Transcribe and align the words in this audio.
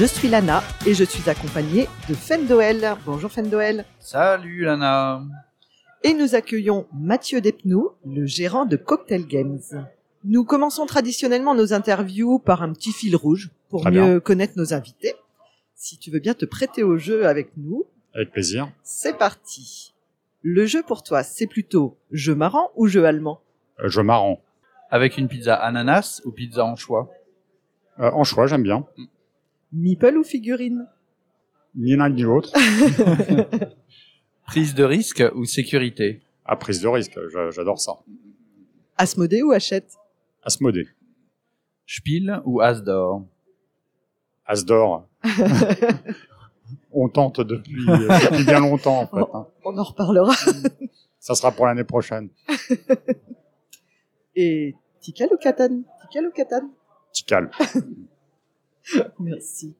Je 0.00 0.06
suis 0.06 0.28
Lana 0.28 0.62
et 0.86 0.94
je 0.94 1.04
suis 1.04 1.28
accompagnée 1.28 1.86
de 2.08 2.14
Fendoel. 2.14 2.96
Bonjour 3.04 3.30
Fendoel. 3.30 3.84
Salut 3.98 4.62
Lana. 4.64 5.22
Et 6.02 6.14
nous 6.14 6.34
accueillons 6.34 6.86
Mathieu 6.94 7.42
Despnous, 7.42 7.90
le 8.06 8.24
gérant 8.24 8.64
de 8.64 8.76
Cocktail 8.76 9.26
Games. 9.26 9.60
Nous 10.24 10.44
commençons 10.44 10.86
traditionnellement 10.86 11.54
nos 11.54 11.74
interviews 11.74 12.38
par 12.38 12.62
un 12.62 12.72
petit 12.72 12.92
fil 12.92 13.14
rouge 13.14 13.50
pour 13.68 13.82
Très 13.82 13.90
mieux 13.90 14.04
bien. 14.12 14.20
connaître 14.20 14.54
nos 14.56 14.72
invités. 14.72 15.14
Si 15.74 15.98
tu 15.98 16.10
veux 16.10 16.20
bien 16.20 16.32
te 16.32 16.46
prêter 16.46 16.82
au 16.82 16.96
jeu 16.96 17.26
avec 17.26 17.50
nous, 17.58 17.84
Avec 18.14 18.32
plaisir. 18.32 18.70
c'est 18.82 19.18
parti. 19.18 19.92
Le 20.42 20.64
jeu 20.64 20.82
pour 20.82 21.02
toi, 21.02 21.22
c'est 21.22 21.46
plutôt 21.46 21.98
jeu 22.10 22.34
marrant 22.34 22.70
ou 22.76 22.86
jeu 22.86 23.04
allemand 23.04 23.42
Euh, 23.84 23.88
jeu 23.90 24.02
marrant. 24.02 24.40
Avec 24.90 25.18
une 25.18 25.28
pizza 25.28 25.54
ananas 25.54 26.22
ou 26.24 26.30
pizza 26.30 26.64
anchois? 26.64 27.10
Euh, 27.98 28.10
en 28.12 28.24
choix, 28.24 28.46
j'aime 28.46 28.62
bien. 28.62 28.86
Meeple 29.72 30.16
ou 30.18 30.24
figurine? 30.24 30.86
Ni 31.74 31.94
l'un 31.96 32.08
ni 32.10 32.22
l'autre. 32.22 32.52
Prise 34.46 34.74
de 34.74 34.82
risque 34.84 35.22
ou 35.34 35.44
sécurité? 35.44 36.20
À 36.44 36.56
prise 36.56 36.80
de 36.80 36.88
risque, 36.88 37.16
j'a- 37.32 37.50
j'adore 37.50 37.78
ça. 37.78 37.92
Asmodée 38.96 39.42
ou 39.42 39.52
Hachette? 39.52 39.94
Asmodée. 40.42 40.88
Spiel 41.86 42.40
ou 42.44 42.60
as 42.60 42.80
d'or 42.80 43.24
As 44.44 44.64
d'or. 44.64 45.06
On 46.92 47.08
tente 47.08 47.40
depuis, 47.40 47.88
euh, 47.88 48.08
depuis 48.30 48.44
bien 48.44 48.58
longtemps, 48.60 49.00
en 49.02 49.06
fait. 49.06 49.30
hein. 49.32 49.46
On 49.64 49.78
en 49.78 49.82
reparlera. 49.84 50.34
Ça 51.20 51.34
sera 51.36 51.52
pour 51.52 51.66
l'année 51.66 51.84
prochaine. 51.84 52.30
Et 54.34 54.74
Tikal 55.00 55.28
ou 55.32 55.36
Catan 55.36 55.82
Tikal 56.02 56.26
ou 56.26 56.30
Catan 56.32 56.70
Tical. 57.12 57.50
Merci. 59.18 59.74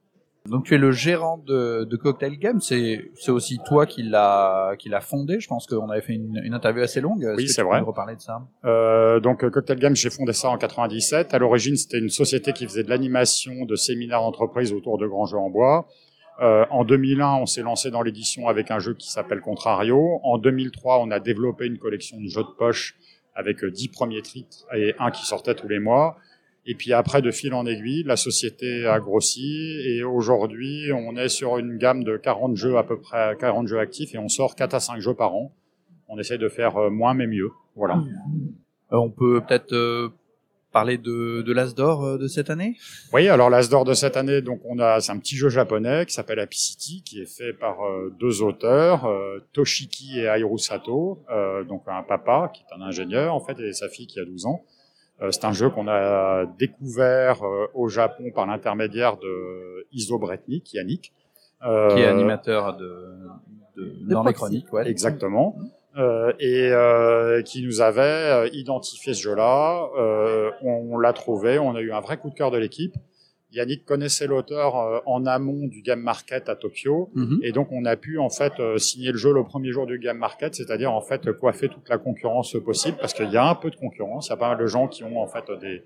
Donc 0.49 0.65
tu 0.65 0.73
es 0.73 0.79
le 0.79 0.91
gérant 0.91 1.37
de, 1.37 1.83
de 1.83 1.95
Cocktail 1.97 2.39
Game, 2.39 2.61
c'est 2.61 3.11
c'est 3.13 3.29
aussi 3.29 3.59
toi 3.63 3.85
qui 3.85 4.01
l'a 4.01 4.73
qui 4.79 4.89
l'a 4.89 4.99
fondé. 4.99 5.39
Je 5.39 5.47
pense 5.47 5.67
qu'on 5.67 5.87
avait 5.91 6.01
fait 6.01 6.13
une, 6.13 6.41
une 6.43 6.55
interview 6.55 6.81
assez 6.81 6.99
longue. 6.99 7.21
Est-ce 7.21 7.35
Oui, 7.35 7.45
que 7.45 7.51
c'est 7.51 7.61
vrai. 7.61 7.79
reparler 7.81 8.15
de 8.15 8.21
ça? 8.21 8.41
Euh, 8.65 9.19
donc, 9.19 9.43
euh, 9.43 9.51
Cocktail 9.51 9.77
Games, 9.77 9.95
j'ai 9.95 10.09
fondé 10.09 10.33
ça 10.33 10.49
en 10.49 10.57
97. 10.57 11.35
À 11.35 11.37
l'origine, 11.37 11.75
c'était 11.75 11.99
une 11.99 12.09
société 12.09 12.53
qui 12.53 12.65
faisait 12.65 12.83
de 12.83 12.89
l'animation 12.89 13.65
de 13.65 13.75
séminaires 13.75 14.21
d'entreprise 14.21 14.73
autour 14.73 14.97
de 14.97 15.05
grands 15.05 15.27
jeux 15.27 15.37
en 15.37 15.51
bois. 15.51 15.87
Euh, 16.41 16.65
en 16.71 16.85
2001, 16.85 17.35
on 17.35 17.45
s'est 17.45 17.61
lancé 17.61 17.91
dans 17.91 18.01
l'édition 18.01 18.47
avec 18.47 18.71
un 18.71 18.79
jeu 18.79 18.95
qui 18.95 19.11
s'appelle 19.11 19.41
Contrario. 19.41 20.19
En 20.23 20.39
2003, 20.39 21.01
on 21.01 21.11
a 21.11 21.19
développé 21.19 21.67
une 21.67 21.77
collection 21.77 22.19
de 22.19 22.25
jeux 22.27 22.41
de 22.41 22.55
poche 22.57 22.95
avec 23.35 23.63
euh, 23.63 23.69
10 23.69 23.89
premiers 23.89 24.23
titres 24.23 24.65
et 24.75 24.95
un 24.97 25.11
qui 25.11 25.23
sortait 25.23 25.53
tous 25.53 25.67
les 25.67 25.77
mois. 25.77 26.17
Et 26.65 26.75
puis 26.75 26.93
après, 26.93 27.21
de 27.21 27.31
fil 27.31 27.53
en 27.53 27.65
aiguille, 27.65 28.03
la 28.03 28.15
société 28.15 28.85
a 28.85 28.99
grossi 28.99 29.81
et 29.85 30.03
aujourd'hui, 30.03 30.91
on 30.93 31.17
est 31.17 31.29
sur 31.29 31.57
une 31.57 31.77
gamme 31.77 32.03
de 32.03 32.17
40 32.17 32.55
jeux 32.55 32.77
à 32.77 32.83
peu 32.83 32.99
près, 32.99 33.35
40 33.39 33.67
jeux 33.67 33.79
actifs 33.79 34.13
et 34.13 34.19
on 34.19 34.29
sort 34.29 34.55
4 34.55 34.75
à 34.75 34.79
5 34.79 34.99
jeux 34.99 35.15
par 35.15 35.33
an. 35.33 35.51
On 36.07 36.19
essaie 36.19 36.37
de 36.37 36.49
faire 36.49 36.77
euh, 36.77 36.89
moins 36.89 37.13
mais 37.15 37.25
mieux. 37.25 37.49
Voilà. 37.75 37.95
Euh, 38.91 38.97
On 38.97 39.09
peut 39.09 39.41
peut-être 39.41 39.73
euh, 39.73 40.09
parler 40.71 40.97
de, 40.97 41.41
de 41.41 41.53
l'as 41.53 41.73
d'or 41.73 42.03
euh, 42.05 42.17
de 42.17 42.27
cette 42.27 42.49
année? 42.49 42.77
Oui, 43.13 43.27
alors 43.27 43.49
l'As 43.49 43.69
d'or 43.69 43.85
de 43.85 43.93
cette 43.93 44.17
année, 44.17 44.41
donc 44.41 44.61
on 44.65 44.79
a 44.79 44.99
c'est 44.99 45.11
un 45.11 45.17
petit 45.19 45.35
jeu 45.35 45.49
japonais 45.49 46.05
qui 46.05 46.13
s'appelle 46.13 46.39
Happy 46.39 46.59
City, 46.59 47.03
qui 47.03 47.21
est 47.21 47.25
fait 47.25 47.53
par 47.53 47.83
euh, 47.83 48.13
deux 48.19 48.41
auteurs, 48.41 49.05
euh, 49.05 49.39
Toshiki 49.53 50.19
et 50.19 50.23
Hirosato, 50.37 51.23
Sato, 51.27 51.65
donc 51.67 51.83
un 51.87 52.03
papa 52.03 52.51
qui 52.53 52.63
est 52.63 52.75
un 52.75 52.81
ingénieur 52.81 53.33
en 53.33 53.39
fait 53.39 53.59
et 53.59 53.73
sa 53.73 53.89
fille 53.89 54.07
qui 54.07 54.19
a 54.19 54.25
12 54.25 54.45
ans. 54.45 54.63
Euh, 55.21 55.31
c'est 55.31 55.45
un 55.45 55.51
jeu 55.53 55.69
qu'on 55.69 55.87
a 55.87 56.45
découvert 56.57 57.43
euh, 57.43 57.67
au 57.73 57.87
Japon 57.89 58.31
par 58.33 58.45
l'intermédiaire 58.47 59.17
de 59.17 59.85
Iso 59.91 60.17
Bretnik, 60.17 60.73
Yannick. 60.73 61.13
euh, 61.63 61.89
qui 61.93 62.01
est 62.01 62.07
animateur 62.07 62.75
de, 62.75 63.17
de, 63.77 63.93
dans 64.09 64.23
les 64.23 64.33
Proxy. 64.33 64.63
chroniques. 64.63 64.73
Ouais. 64.73 64.87
Exactement. 64.89 65.55
Euh, 65.97 66.31
et 66.39 66.69
euh, 66.71 67.41
qui 67.43 67.63
nous 67.63 67.81
avait 67.81 68.01
euh, 68.01 68.49
identifié 68.53 69.13
ce 69.13 69.21
jeu-là. 69.23 69.89
Euh, 69.99 70.49
on 70.63 70.97
l'a 70.97 71.11
trouvé, 71.13 71.59
on 71.59 71.75
a 71.75 71.81
eu 71.81 71.91
un 71.91 71.99
vrai 71.99 72.17
coup 72.17 72.29
de 72.29 72.35
cœur 72.35 72.49
de 72.49 72.57
l'équipe. 72.57 72.95
Yannick 73.51 73.85
connaissait 73.85 74.27
l'auteur 74.27 74.77
euh, 74.77 74.99
en 75.05 75.25
amont 75.25 75.67
du 75.67 75.81
Game 75.81 76.01
Market 76.01 76.49
à 76.49 76.55
Tokyo. 76.55 77.09
Mhm. 77.15 77.39
Et 77.43 77.51
donc, 77.51 77.69
on 77.71 77.85
a 77.85 77.95
pu 77.95 78.17
en 78.17 78.29
fait 78.29 78.53
euh, 78.59 78.77
signer 78.77 79.11
le 79.11 79.17
jeu 79.17 79.33
le 79.33 79.43
premier 79.43 79.71
jour 79.71 79.85
du 79.85 79.99
Game 79.99 80.17
Market, 80.17 80.55
c'est-à-dire 80.55 80.91
en 80.91 81.01
fait 81.01 81.31
coiffer 81.33 81.69
toute 81.69 81.89
la 81.89 81.97
concurrence 81.97 82.55
possible, 82.63 82.97
parce 82.99 83.13
qu'il 83.13 83.29
y 83.29 83.37
a 83.37 83.47
un 83.47 83.55
peu 83.55 83.69
de 83.69 83.75
concurrence. 83.75 84.27
Il 84.27 84.29
y 84.29 84.33
a 84.33 84.37
pas 84.37 84.49
mal 84.49 84.57
de 84.57 84.67
gens 84.67 84.87
qui 84.87 85.03
ont 85.03 85.21
en 85.21 85.27
fait 85.27 85.45
des 85.59 85.83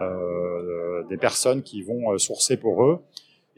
euh, 0.00 1.02
des 1.10 1.18
personnes 1.18 1.62
qui 1.62 1.82
vont 1.82 2.12
euh, 2.12 2.18
sourcer 2.18 2.56
pour 2.56 2.84
eux. 2.84 3.00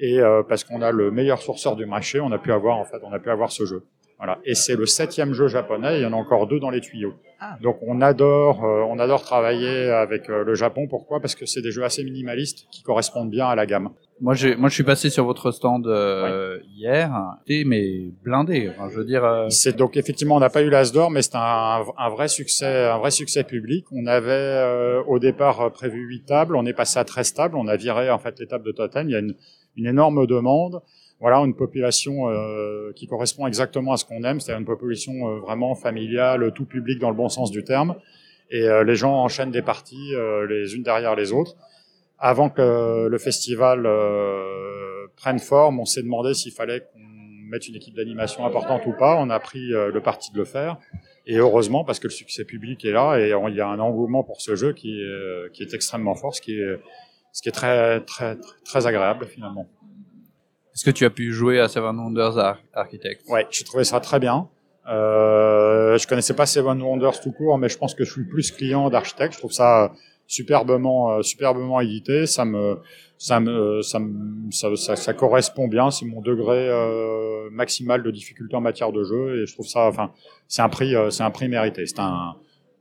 Et 0.01 0.19
euh, 0.19 0.43
parce 0.43 0.65
qu'on 0.65 0.83
a 0.83 0.91
le 0.91 1.13
meilleur 1.13 1.41
sourceur 1.41 1.77
du 1.77 1.87
marché, 1.87 2.19
on 2.19 2.33
a 2.33 2.39
pu 2.39 2.51
avoir 2.51 2.79
en 2.79 2.85
fait, 2.85 2.97
on 3.05 3.13
a 3.13 3.21
pu 3.21 3.31
avoir 3.31 3.53
ce 3.53 3.65
jeu. 3.65 3.85
Voilà. 4.19 4.39
Et 4.45 4.55
c'est 4.55 4.77
le 4.77 4.87
septième 4.87 5.33
jeu 5.33 5.49
japonais. 5.49 5.99
Il 5.99 6.03
y 6.03 6.07
en 6.07 6.13
a 6.13 6.17
encore 6.17 6.47
deux 6.47 6.61
dans 6.61 6.71
les 6.71 6.81
tuyaux. 6.81 7.15
Ah. 7.41 7.57
Donc 7.63 7.79
on 7.83 8.01
adore, 8.01 8.65
euh, 8.65 8.85
on 8.89 8.99
adore 8.99 9.23
travailler 9.23 9.91
avec 9.91 10.31
euh, 10.31 10.45
le 10.45 10.55
Japon. 10.55 10.87
Pourquoi? 10.89 11.21
Parce 11.21 11.35
que 11.35 11.47
c'est 11.47 11.63
des 11.63 11.73
jeux 11.73 11.85
assez 11.85 12.05
minimalistes 12.05 12.67
qui 12.71 12.83
correspondent 12.83 13.31
bien 13.31 13.47
à 13.47 13.55
la 13.55 13.67
gamme. 13.67 13.91
Moi, 14.21 14.35
j'ai, 14.35 14.55
moi, 14.55 14.69
je 14.69 14.75
suis 14.75 14.85
passé 14.85 15.11
sur 15.11 15.25
votre 15.25 15.51
stand 15.51 15.89
euh, 15.89 16.61
hier, 16.77 17.13
C'était, 17.47 17.65
mais 17.65 18.13
blindé. 18.23 18.71
Enfin, 18.71 18.89
je 18.89 18.97
veux 18.99 19.05
dire, 19.05 19.25
euh, 19.25 19.49
C'est 19.51 19.77
donc 19.77 19.97
effectivement 19.97 20.37
on 20.37 20.41
n'a 20.41 20.51
pas 20.51 20.63
eu 20.63 20.71
l'As 20.71 20.93
d'or, 20.93 21.11
mais 21.11 21.21
c'est 21.21 21.35
un, 21.35 21.83
un 21.99 22.09
vrai 22.11 22.29
succès, 22.29 22.87
un 22.87 22.99
vrai 22.99 23.11
succès 23.11 23.43
public. 23.43 23.87
On 23.91 24.07
avait 24.07 24.31
euh, 24.31 25.03
au 25.09 25.19
départ 25.19 25.61
euh, 25.61 25.71
prévu 25.71 26.07
8 26.07 26.27
tables, 26.27 26.55
on 26.55 26.65
est 26.65 26.73
passé 26.73 26.99
à 27.01 27.05
13 27.05 27.35
tables, 27.35 27.57
on 27.57 27.67
a 27.67 27.77
viré 27.77 28.09
en 28.11 28.19
fait 28.19 28.39
les 28.39 28.47
tables 28.47 28.65
de 28.65 28.73
totem. 28.73 29.09
Il 29.09 29.13
y 29.13 29.17
a 29.17 29.19
une, 29.19 29.35
une 29.77 29.87
énorme 29.87 30.27
demande. 30.29 30.81
Voilà, 31.25 31.39
une 31.39 31.57
population 31.57 32.29
euh, 32.29 32.93
qui 32.95 33.07
correspond 33.07 33.47
exactement 33.47 33.93
à 33.95 33.97
ce 33.97 34.05
qu'on 34.05 34.23
aime, 34.25 34.41
c'est-à-dire 34.41 34.61
une 34.61 34.67
population 34.67 35.27
euh, 35.27 35.39
vraiment 35.39 35.75
familiale, 35.75 36.53
tout 36.55 36.67
public 36.67 36.99
dans 36.99 37.09
le 37.09 37.17
bon 37.17 37.31
sens 37.31 37.51
du 37.51 37.65
terme. 37.65 37.95
Et 38.51 38.65
euh, 38.65 38.85
les 38.85 38.95
gens 38.95 39.15
enchaînent 39.15 39.51
des 39.51 39.63
parties 39.63 40.15
euh, 40.15 40.47
les 40.47 40.75
unes 40.75 40.83
derrière 40.83 41.17
les 41.17 41.33
autres. 41.33 41.57
Avant 42.19 42.51
que 42.51 43.07
le 43.07 43.17
festival 43.17 43.87
euh, 43.87 45.07
prenne 45.17 45.39
forme, 45.39 45.81
on 45.81 45.87
s'est 45.87 46.03
demandé 46.03 46.35
s'il 46.35 46.53
fallait 46.53 46.81
qu'on 46.81 47.01
mette 47.51 47.69
une 47.69 47.77
équipe 47.77 47.95
d'animation 47.95 48.45
importante 48.45 48.83
ou 48.85 48.93
pas. 48.93 49.17
On 49.19 49.31
a 49.31 49.41
pris 49.41 49.73
euh, 49.73 49.91
le 49.91 50.03
parti 50.03 50.31
de 50.31 50.37
le 50.37 50.45
faire. 50.45 50.77
Et 51.27 51.39
heureusement, 51.39 51.85
parce 51.85 52.01
que 52.01 52.09
le 52.09 52.13
succès 52.13 52.45
public 52.45 52.85
est 52.85 52.93
là 52.93 53.17
et 53.19 53.31
il 53.31 53.57
y 53.57 53.61
a 53.63 53.69
un 53.69 53.79
engouement 53.79 54.25
pour 54.25 54.43
ce 54.43 54.57
jeu 54.57 54.75
qui 54.75 55.01
est, 55.01 55.53
qui 55.55 55.63
est 55.63 55.73
extrêmement 55.73 56.17
fort, 56.17 56.35
ce 56.35 56.43
qui 56.43 56.61
est, 56.61 56.79
ce 57.33 57.41
qui 57.41 57.49
est 57.49 57.53
très, 57.53 58.01
très, 58.01 58.37
très 58.63 58.87
agréable 58.87 59.25
finalement. 59.25 59.67
Est-ce 60.75 60.85
que 60.85 60.91
tu 60.91 61.05
as 61.05 61.11
pu 61.11 61.33
jouer 61.33 61.61
à 61.61 61.69
Seven 61.69 61.97
Wonders 61.99 62.39
Ar- 62.39 62.59
Architect 62.73 63.23
Ouais, 63.29 63.47
j'ai 63.51 63.65
trouvé 63.65 63.85
ça 63.85 64.01
très 64.01 64.19
bien. 64.19 64.49
Euh, 64.91 65.97
je 65.99 66.07
connaissais 66.07 66.35
pas 66.35 66.47
Seven 66.47 66.81
Wonders 66.83 67.21
tout 67.21 67.33
court, 67.33 67.57
mais 67.59 67.69
je 67.69 67.79
pense 67.79 67.95
que 67.95 68.05
je 68.05 68.11
suis 68.13 68.25
plus 68.25 68.51
client 68.51 68.91
d'architecte. 68.91 69.35
Je 69.35 69.39
trouve 69.39 69.53
ça 69.53 69.93
superbement, 70.27 71.13
euh, 71.13 71.23
superbement 71.23 71.81
édité. 71.81 72.27
Ça 72.27 72.45
me, 72.45 72.79
ça 73.19 73.41
me, 73.41 73.81
ça 73.83 73.99
me, 73.99 74.51
ça, 74.51 74.75
ça, 74.77 74.97
ça 74.97 75.15
correspond 75.15 75.69
bien. 75.69 75.91
C'est 75.91 76.05
mon 76.07 76.21
degré 76.21 76.69
euh, 76.69 77.49
maximal 77.51 78.03
de 78.03 78.11
difficulté 78.11 78.57
en 78.57 78.61
matière 78.61 78.93
de 78.93 79.05
jeu, 79.05 79.43
et 79.43 79.47
je 79.47 79.55
trouve 79.55 79.67
ça, 79.67 79.87
enfin, 79.87 80.11
c'est 80.49 80.63
un 80.63 80.69
prix, 80.69 80.95
euh, 80.95 81.11
c'est 81.11 81.23
un 81.23 81.31
prix 81.31 81.49
mérité. 81.49 81.87
C'est 81.87 82.01
un, 82.01 82.35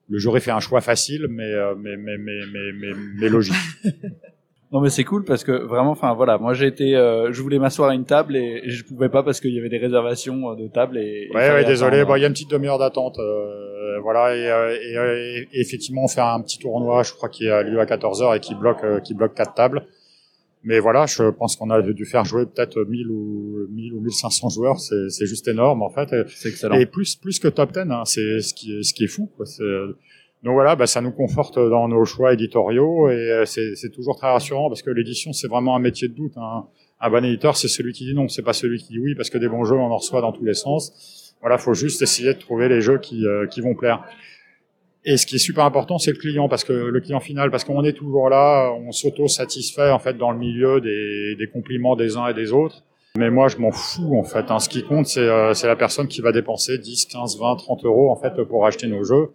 le 0.10 0.18
jury 0.20 0.42
fait 0.42 0.52
un 0.52 0.60
choix 0.60 0.82
facile, 0.82 1.28
mais, 1.30 1.44
euh, 1.52 1.76
mais, 1.78 1.96
mais, 1.96 2.18
mais, 2.18 2.40
mais, 2.52 2.72
mais, 2.74 2.94
mais 3.20 3.30
logique. 3.30 3.54
Non, 4.74 4.82
mais 4.82 4.90
c'est 4.90 5.04
cool 5.04 5.24
parce 5.24 5.44
que 5.44 5.52
vraiment, 5.52 5.92
enfin 5.92 6.14
voilà, 6.16 6.40
moi 6.40 6.54
j'ai 6.56 6.66
été, 6.66 6.96
euh, 6.96 7.32
je 7.32 7.42
voulais 7.44 7.60
m'asseoir 7.60 7.92
à 7.92 7.94
une 7.94 8.06
table 8.06 8.36
et, 8.36 8.62
et 8.64 8.70
je 8.72 8.84
pouvais 8.84 9.08
pas 9.08 9.22
parce 9.22 9.40
qu'il 9.40 9.52
y 9.54 9.60
avait 9.60 9.70
des 9.70 9.78
réservations 9.78 10.52
euh, 10.52 10.56
de 10.56 10.68
table 10.68 10.98
et. 10.98 11.28
il 11.30 11.36
Ouais, 11.36 11.52
ouais, 11.52 11.64
désolé. 11.64 12.04
il 12.18 12.22
y 12.22 12.26
a 12.26 12.28
une 12.28 12.34
petite 12.34 12.50
demi-heure 12.50 12.80
d'attente. 12.80 13.20
euh, 13.20 14.00
voilà, 14.02 14.36
et, 14.36 14.50
euh, 14.50 14.76
et, 14.76 14.98
euh, 14.98 15.44
et 15.54 15.62
effectivement, 15.62 16.04
on 16.04 16.08
fait 16.08 16.22
un 16.22 16.42
petit 16.42 16.58
tournoi, 16.58 17.04
je 17.04 17.14
crois, 17.14 17.30
qui 17.30 17.48
a 17.48 17.62
lieu 17.62 17.80
à 17.80 17.86
14h 17.86 18.36
et 18.36 18.40
qui 18.40 18.56
bloque, 18.56 18.84
euh, 18.84 19.00
qui 19.00 19.14
bloque 19.14 19.36
quatre 19.36 19.54
tables. 19.54 19.86
Mais 20.64 20.80
voilà, 20.80 21.06
je 21.06 21.30
pense 21.30 21.56
qu'on 21.58 21.70
a 21.70 21.82
dû 21.82 22.06
faire 22.06 22.24
jouer 22.26 22.46
peut-être 22.46 22.84
1000 22.84 23.10
ou 23.12 23.68
1000 23.70 23.94
ou 23.94 24.00
1500 24.00 24.50
joueurs. 24.50 24.80
C'est 24.80 25.26
juste 25.26 25.48
énorme, 25.48 25.82
en 25.84 25.90
fait. 25.90 26.12
Et, 26.14 26.24
C'est 26.30 26.50
excellent. 26.50 26.76
et 26.76 26.86
plus, 26.86 27.16
plus 27.16 27.38
que 27.40 27.50
top 27.50 27.74
10, 27.74 27.80
hein, 27.92 28.04
c'est 28.06 28.40
ce 28.40 28.54
qui 28.54 28.78
est, 28.80 28.84
ce 28.84 28.94
qui 28.94 29.04
est 29.04 29.08
fou, 29.08 29.30
quoi. 29.36 29.46
Donc 30.44 30.54
voilà, 30.54 30.76
bah, 30.76 30.88
ça 30.88 31.02
nous 31.02 31.12
conforte 31.12 31.58
dans 31.58 31.88
nos 31.88 32.04
choix 32.06 32.34
éditoriaux 32.34 33.10
et 33.10 33.14
euh, 33.14 33.46
c'est 33.46 33.92
toujours 33.94 34.18
très 34.18 34.28
rassurant 34.28 34.68
parce 34.70 34.82
que 34.82 34.90
l'édition, 34.90 35.32
c'est 35.32 35.48
vraiment 35.48 35.76
un 35.76 35.80
métier 35.80 36.08
de 36.08 36.14
doute. 36.14 36.34
hein. 36.38 36.66
Un 37.00 37.10
bon 37.10 37.24
éditeur, 37.24 37.56
c'est 37.58 37.68
celui 37.68 37.94
qui 37.94 38.06
dit 38.06 38.14
non, 38.14 38.28
c'est 38.28 38.44
pas 38.44 38.54
celui 38.54 38.80
qui 38.80 38.94
dit 38.94 39.00
oui, 39.00 39.16
parce 39.16 39.30
que 39.30 39.38
des 39.38 39.50
bons 39.50 39.64
jeux, 39.64 39.76
on 39.76 39.92
en 39.92 39.98
reçoit 39.98 40.22
dans 40.22 40.32
tous 40.32 40.46
les 40.46 40.54
sens. 40.54 41.36
Voilà, 41.42 41.58
faut 41.58 41.74
juste 41.74 42.02
essayer 42.02 42.34
de 42.34 42.40
trouver 42.40 42.70
les 42.70 42.80
jeux 42.80 42.98
qui, 42.98 43.26
qui 43.52 43.60
vont 43.60 43.76
plaire. 43.76 44.06
Et 45.06 45.18
ce 45.18 45.26
qui 45.26 45.36
est 45.36 45.40
super 45.40 45.66
important, 45.66 45.98
c'est 45.98 46.12
le 46.12 46.18
client, 46.18 46.48
parce 46.48 46.64
que 46.64 46.72
le 46.72 47.00
client 47.02 47.20
final, 47.20 47.52
parce 47.52 47.66
qu'on 47.66 47.84
est 47.84 47.92
toujours 47.92 48.30
là, 48.30 48.72
on 48.72 48.92
s'auto-satisfait 48.94 49.92
en 49.92 50.00
fait 50.00 50.18
dans 50.18 50.32
le 50.32 50.38
milieu 50.38 50.80
des, 50.80 51.36
des, 51.38 51.48
compliments 51.48 51.98
des 51.98 52.16
uns 52.16 52.28
et 52.28 52.34
des 52.34 52.54
autres. 52.54 52.84
Mais 53.18 53.30
moi, 53.30 53.50
je 53.50 53.58
m'en 53.58 53.72
fous 53.72 54.18
en 54.18 54.24
fait. 54.24 54.50
Hein. 54.50 54.60
Ce 54.60 54.70
qui 54.70 54.84
compte, 54.84 55.08
c'est 55.08 55.20
euh, 55.28 55.54
la 55.64 55.76
personne 55.76 56.08
qui 56.08 56.22
va 56.22 56.32
dépenser 56.32 56.78
10, 56.78 57.06
15, 57.08 57.38
20, 57.38 57.56
30 57.58 57.84
euros 57.84 58.12
en 58.12 58.16
fait 58.16 58.42
pour 58.44 58.66
acheter 58.66 58.88
nos 58.88 59.04
jeux. 59.04 59.32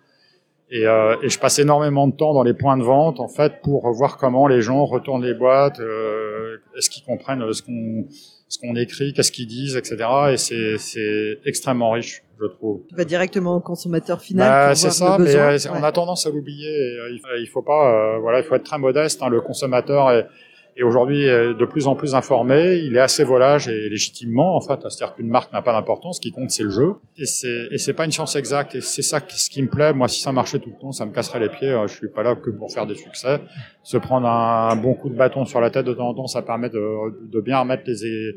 Et, 0.71 0.87
euh, 0.87 1.17
et, 1.23 1.31
je 1.31 1.39
passe 1.39 1.59
énormément 1.59 2.07
de 2.09 2.15
temps 2.15 2.35
dans 2.35 2.43
les 2.43 2.53
points 2.53 2.77
de 2.77 2.83
vente 2.83 3.21
en 3.21 3.29
fait 3.29 3.63
pour 3.63 3.91
voir 3.93 4.19
comment 4.19 4.47
les 4.47 4.61
gens 4.61 4.85
retournent 4.85 5.25
les 5.25 5.33
boîtes, 5.33 5.81
euh, 5.81 6.59
est-ce 6.77 6.91
qu'ils 6.91 7.05
comprennent 7.05 7.53
ce 7.53 7.63
qu'on 7.63 8.05
ce 8.49 8.59
qu'on 8.59 8.77
écrit, 8.77 9.13
qu'est-ce 9.13 9.31
qu'ils 9.31 9.47
disent, 9.47 9.77
etc. 9.77 9.97
Et 10.33 10.37
c'est 10.37 11.39
extrêmement 11.45 11.91
riche 11.91 12.23
je 12.41 12.47
trouve. 12.47 12.83
Tu 12.89 12.95
vas 12.95 13.05
directement 13.05 13.57
au 13.57 13.61
consommateur 13.61 14.21
final. 14.21 14.49
Bah, 14.49 14.75
c'est 14.75 14.91
ça, 14.91 15.19
mais 15.19 15.35
euh, 15.35 15.59
on 15.73 15.83
a 15.83 15.93
tendance 15.93 16.27
à 16.27 16.31
l'oublier. 16.31 16.69
Euh, 16.69 17.19
il, 17.41 17.49
faut 17.49 17.63
pas, 17.63 18.15
euh, 18.15 18.19
voilà, 18.19 18.39
il 18.39 18.45
faut 18.45 18.55
être 18.55 18.65
très 18.65 18.79
modeste. 18.79 19.23
Hein, 19.23 19.29
le 19.29 19.41
consommateur 19.41 20.11
est, 20.11 20.27
est 20.79 20.83
aujourd'hui 20.83 21.25
de 21.25 21.65
plus 21.65 21.87
en 21.87 21.95
plus 21.95 22.15
informé. 22.15 22.77
Il 22.77 22.97
est 22.97 23.01
assez 23.01 23.25
volage 23.25 23.69
et 23.69 23.89
légitimement, 23.89 24.57
en 24.57 24.61
fait. 24.61 24.81
C'est-à-dire 24.89 25.15
qu'une 25.15 25.29
marque 25.29 25.53
n'a 25.53 25.63
pas 25.63 25.73
d'importance. 25.73 26.17
Ce 26.17 26.21
qui 26.21 26.31
compte, 26.31 26.51
c'est 26.51 26.63
le 26.63 26.71
jeu. 26.71 26.95
Et 27.17 27.27
c'est, 27.27 27.69
et 27.71 27.93
pas 27.93 28.05
une 28.05 28.13
science 28.13 28.37
exacte. 28.37 28.75
Et 28.75 28.81
c'est 28.81 29.03
ça 29.03 29.21
ce 29.29 29.51
qui 29.51 29.63
me 29.63 29.69
plaît. 29.69 29.93
Moi, 29.93 30.09
si 30.09 30.21
ça 30.21 30.33
marchait 30.33 30.59
tout 30.59 30.71
le 30.71 30.81
temps, 30.81 30.93
ça 30.93 31.07
me 31.07 31.13
casserait 31.13 31.41
les 31.41 31.49
pieds. 31.49 31.77
Je 31.87 31.93
suis 31.93 32.09
pas 32.09 32.23
là 32.23 32.35
que 32.35 32.51
pour 32.51 32.73
faire 32.73 32.87
des 32.87 32.95
succès. 32.95 33.41
Se 33.83 33.97
prendre 33.97 34.27
un, 34.29 34.77
bon 34.77 34.95
coup 34.95 35.09
de 35.09 35.17
bâton 35.17 35.45
sur 35.45 35.61
la 35.61 35.71
tête 35.71 35.87
de 35.87 35.95
temps 35.95 36.09
en 36.09 36.15
temps, 36.15 36.27
ça 36.27 36.43
permet 36.43 36.71
de, 36.71 37.29
de 37.31 37.41
bien 37.41 37.59
remettre 37.59 37.83
les 37.87 38.35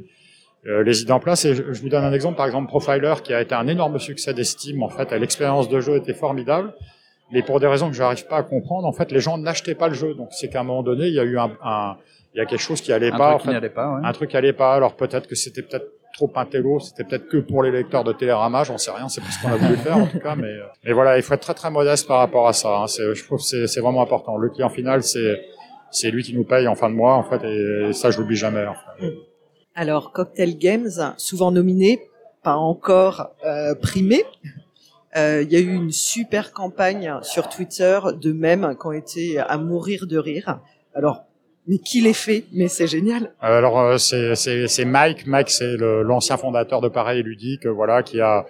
euh, 0.67 0.83
les 0.83 1.01
idées 1.01 1.11
en 1.11 1.19
place. 1.19 1.43
Et 1.45 1.55
je, 1.55 1.63
vous 1.63 1.89
donne 1.89 2.03
un 2.03 2.13
exemple, 2.13 2.37
par 2.37 2.45
exemple 2.45 2.67
Profiler, 2.67 3.15
qui 3.23 3.33
a 3.33 3.41
été 3.41 3.55
un 3.55 3.67
énorme 3.67 3.97
succès 3.97 4.33
d'estime. 4.33 4.83
En 4.83 4.89
fait, 4.89 5.11
l'expérience 5.13 5.69
de 5.69 5.79
jeu 5.81 5.95
était 5.95 6.13
formidable, 6.13 6.73
mais 7.31 7.41
pour 7.41 7.59
des 7.59 7.65
raisons 7.65 7.89
que 7.89 7.95
je 7.95 8.01
n'arrive 8.01 8.27
pas 8.27 8.37
à 8.37 8.43
comprendre, 8.43 8.87
en 8.87 8.91
fait, 8.91 9.11
les 9.11 9.19
gens 9.19 9.39
n'achetaient 9.39 9.75
pas 9.75 9.87
le 9.87 9.95
jeu. 9.95 10.13
Donc, 10.13 10.29
c'est 10.31 10.49
qu'à 10.49 10.59
un 10.61 10.63
moment 10.63 10.83
donné, 10.83 11.07
il 11.07 11.13
y 11.13 11.19
a 11.19 11.23
eu 11.23 11.39
un, 11.39 11.51
un 11.63 11.97
il 12.33 12.37
y 12.37 12.41
a 12.41 12.45
quelque 12.45 12.61
chose 12.61 12.81
qui 12.81 12.93
allait 12.93 13.11
un 13.11 13.17
pas. 13.17 13.31
Truc 13.31 13.43
qui 13.43 13.49
n'allait 13.49 13.69
pas 13.69 13.93
ouais. 13.93 14.01
Un 14.03 14.13
truc 14.13 14.29
qui 14.29 14.37
allait 14.37 14.53
pas. 14.53 14.73
Alors 14.73 14.95
peut-être 14.95 15.27
que 15.27 15.35
c'était 15.35 15.61
peut-être 15.61 15.87
trop 16.13 16.31
un 16.35 16.45
télo, 16.45 16.79
c'était 16.79 17.03
peut-être 17.03 17.27
que 17.29 17.37
pour 17.37 17.63
les 17.63 17.71
lecteurs 17.71 18.03
de 18.03 18.11
Télérama, 18.11 18.63
j'en 18.63 18.77
sais 18.77 18.91
rien, 18.91 19.07
c'est 19.07 19.21
pas 19.21 19.29
ce 19.31 19.41
qu'on 19.41 19.53
a 19.53 19.55
voulu 19.55 19.77
faire 19.77 19.97
en 19.97 20.07
tout 20.07 20.19
cas, 20.19 20.35
mais, 20.35 20.47
euh, 20.47 20.65
mais 20.83 20.91
voilà, 20.91 21.15
il 21.17 21.23
faut 21.23 21.33
être 21.33 21.41
très 21.41 21.53
très 21.53 21.71
modeste 21.71 22.05
par 22.07 22.17
rapport 22.17 22.47
à 22.49 22.53
ça. 22.53 22.79
Hein. 22.79 22.85
Je 22.87 23.23
trouve 23.23 23.39
que 23.39 23.65
c'est 23.65 23.79
vraiment 23.79 24.01
important. 24.01 24.37
Le 24.37 24.49
client 24.49 24.69
final, 24.69 25.03
c'est 25.03 25.41
c'est 25.89 26.09
lui 26.09 26.23
qui 26.23 26.33
nous 26.33 26.45
paye 26.45 26.67
en 26.67 26.75
fin 26.75 26.89
de 26.89 26.95
mois 26.95 27.15
en 27.15 27.23
fait, 27.23 27.43
et 27.43 27.93
ça 27.93 28.11
je 28.11 28.19
l'oublie 28.19 28.35
jamais. 28.35 28.65
En 28.65 28.73
fait. 28.73 29.13
Alors, 29.73 30.11
Cocktail 30.11 30.57
Games, 30.57 31.13
souvent 31.17 31.51
nominé, 31.51 32.01
pas 32.43 32.55
encore 32.55 33.29
euh, 33.45 33.73
primé. 33.75 34.23
Euh, 35.15 35.43
il 35.43 35.51
y 35.51 35.55
a 35.55 35.59
eu 35.59 35.73
une 35.73 35.91
super 35.91 36.51
campagne 36.51 37.13
sur 37.21 37.49
Twitter 37.49 37.99
de 38.21 38.31
mèmes 38.31 38.75
qui 38.79 38.87
ont 38.87 38.91
été 38.91 39.39
à 39.39 39.57
mourir 39.57 40.07
de 40.07 40.17
rire. 40.17 40.59
Alors, 40.93 41.23
mais 41.67 41.77
qui 41.77 42.01
les 42.01 42.13
fait 42.13 42.45
Mais 42.53 42.67
c'est 42.67 42.87
génial. 42.87 43.33
Alors, 43.39 43.79
euh, 43.79 43.97
c'est 43.97 44.85
Mike. 44.85 45.27
Mike, 45.27 45.49
c'est 45.49 45.77
l'ancien 45.77 46.37
fondateur 46.37 46.81
de 46.81 46.89
Pareil 46.89 47.23
Ludique, 47.23 47.65
voilà, 47.65 48.03
qui 48.03 48.21
a 48.21 48.45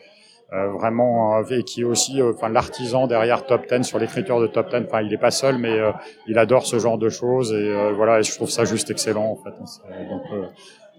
vraiment 0.52 1.42
et 1.46 1.64
qui 1.64 1.80
est 1.80 1.86
aussi 1.86 2.22
enfin 2.22 2.50
l'artisan 2.50 3.08
derrière 3.08 3.46
Top 3.46 3.68
Ten 3.68 3.84
sur 3.84 4.00
l'écriture 4.00 4.42
de 4.42 4.48
Top 4.48 4.70
Ten. 4.70 4.86
Enfin, 4.86 5.02
il 5.02 5.14
est 5.14 5.18
pas 5.18 5.32
seul, 5.32 5.58
mais 5.58 5.80
il 6.28 6.38
adore 6.38 6.66
ce 6.66 6.78
genre 6.78 6.98
de 6.98 7.08
choses 7.10 7.54
et 7.54 7.94
voilà, 7.94 8.20
et 8.20 8.24
je 8.24 8.34
trouve 8.36 8.50
ça 8.50 8.66
juste 8.66 8.92
excellent 8.92 9.26
en 9.26 9.38
fait. 9.38 9.52
Donc, 10.10 10.24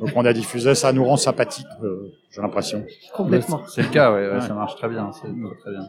donc 0.01 0.11
on 0.17 0.25
a 0.25 0.33
diffusé, 0.33 0.75
ça 0.75 0.93
nous 0.93 1.05
rend 1.05 1.17
sympathique, 1.17 1.67
euh, 1.83 2.13
j'ai 2.31 2.41
l'impression. 2.41 2.85
Complètement. 3.15 3.63
C'est 3.69 3.83
le 3.83 3.89
cas, 3.89 4.13
ouais, 4.13 4.29
ouais, 4.29 4.41
ça 4.41 4.55
marche 4.55 4.75
très 4.77 4.89
bien, 4.89 5.11
c'est 5.13 5.29
très 5.61 5.71
bien. 5.71 5.87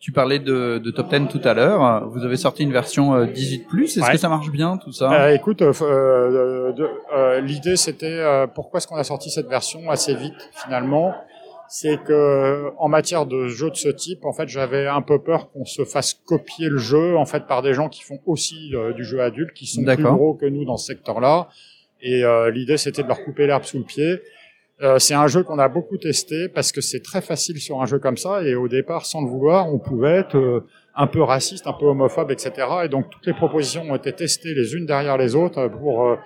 Tu 0.00 0.12
parlais 0.12 0.38
de, 0.38 0.78
de, 0.78 0.90
Top 0.92 1.12
10 1.12 1.26
tout 1.26 1.40
à 1.42 1.54
l'heure. 1.54 2.08
Vous 2.08 2.24
avez 2.24 2.36
sorti 2.36 2.62
une 2.62 2.72
version 2.72 3.24
18 3.24 3.66
euh, 3.74 3.82
Est-ce 3.82 4.10
que 4.12 4.16
ça 4.16 4.28
marche 4.28 4.50
bien 4.50 4.76
tout 4.76 4.92
ça? 4.92 5.12
Euh, 5.12 5.34
Écoute, 5.34 5.60
euh, 5.60 5.72
euh 7.12 7.40
l'idée 7.40 7.76
c'était 7.76 8.22
pourquoi 8.54 8.78
est-ce 8.78 8.86
qu'on 8.86 8.96
a 8.96 9.04
sorti 9.04 9.28
cette 9.28 9.48
version 9.48 9.90
assez 9.90 10.14
vite 10.14 10.50
finalement? 10.52 11.14
C'est 11.68 12.02
que 12.02 12.70
en 12.78 12.88
matière 12.88 13.26
de 13.26 13.48
jeux 13.48 13.70
de 13.70 13.76
ce 13.76 13.88
type, 13.88 14.24
en 14.24 14.32
fait, 14.32 14.48
j'avais 14.48 14.86
un 14.86 15.02
peu 15.02 15.18
peur 15.18 15.50
qu'on 15.50 15.66
se 15.66 15.84
fasse 15.84 16.14
copier 16.14 16.68
le 16.68 16.78
jeu 16.78 17.16
en 17.16 17.26
fait 17.26 17.46
par 17.46 17.62
des 17.62 17.74
gens 17.74 17.88
qui 17.88 18.02
font 18.02 18.20
aussi 18.24 18.72
du 18.94 19.04
jeu 19.04 19.20
adulte, 19.20 19.52
qui 19.52 19.66
sont 19.66 19.82
plus 19.82 20.02
gros 20.02 20.34
que 20.34 20.46
nous 20.46 20.64
dans 20.64 20.76
ce 20.76 20.86
secteur-là. 20.86 21.48
Et 22.02 22.22
l'idée, 22.52 22.76
c'était 22.76 23.02
de 23.02 23.08
leur 23.08 23.24
couper 23.24 23.48
l'herbe 23.48 23.64
sous 23.64 23.78
le 23.78 23.84
pied. 23.84 24.20
Euh, 24.80 24.98
c'est 24.98 25.14
un 25.14 25.26
jeu 25.26 25.42
qu'on 25.42 25.58
a 25.58 25.68
beaucoup 25.68 25.96
testé 25.96 26.48
parce 26.48 26.70
que 26.70 26.80
c'est 26.80 27.02
très 27.02 27.20
facile 27.20 27.58
sur 27.58 27.82
un 27.82 27.86
jeu 27.86 27.98
comme 27.98 28.16
ça. 28.16 28.42
Et 28.42 28.54
au 28.54 28.68
départ, 28.68 29.06
sans 29.06 29.22
le 29.22 29.28
vouloir, 29.28 29.72
on 29.72 29.78
pouvait 29.78 30.18
être 30.18 30.36
euh, 30.36 30.64
un 30.94 31.08
peu 31.08 31.22
raciste, 31.22 31.66
un 31.66 31.72
peu 31.72 31.86
homophobe, 31.86 32.30
etc. 32.30 32.52
Et 32.84 32.88
donc 32.88 33.10
toutes 33.10 33.26
les 33.26 33.34
propositions 33.34 33.82
ont 33.90 33.96
été 33.96 34.12
testées 34.12 34.54
les 34.54 34.74
unes 34.74 34.86
derrière 34.86 35.16
les 35.16 35.34
autres 35.34 35.68
pour 35.68 36.04
euh, 36.04 36.16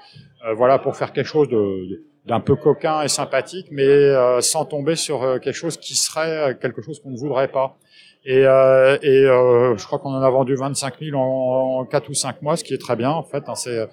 voilà 0.56 0.78
pour 0.78 0.96
faire 0.96 1.12
quelque 1.12 1.26
chose 1.26 1.49
de, 1.49 2.04
d'un 2.26 2.40
peu 2.40 2.56
coquin 2.56 3.02
et 3.02 3.08
sympathique, 3.08 3.69
mais 3.70 4.40
sans 4.40 4.64
tomber 4.64 4.96
sur 4.96 5.38
quelque 5.40 5.54
chose 5.54 5.76
qui 5.76 5.94
serait 5.94 6.58
quelque 6.60 6.82
chose 6.82 6.99
qu'on 7.00 7.10
ne 7.10 7.16
voudrait 7.16 7.46
pas. 7.46 7.78
Et, 8.25 8.40
et 8.40 9.22
je 9.22 9.87
crois 9.87 10.00
qu'on 10.00 10.10
en 10.10 10.20
a 10.20 10.31
vendu 10.31 10.56
25 10.56 10.94
000 11.00 11.16
en, 11.16 11.78
en 11.78 11.84
4 11.84 12.08
ou 12.08 12.14
5 12.14 12.43
mois, 12.43 12.56
ce 12.56 12.64
qui 12.64 12.75
est 12.75 12.81
très 12.81 12.96
bien 12.96 13.10
en 13.10 13.22
fait. 13.22 13.44
Hein, 13.46 13.54
c'est 13.54 13.87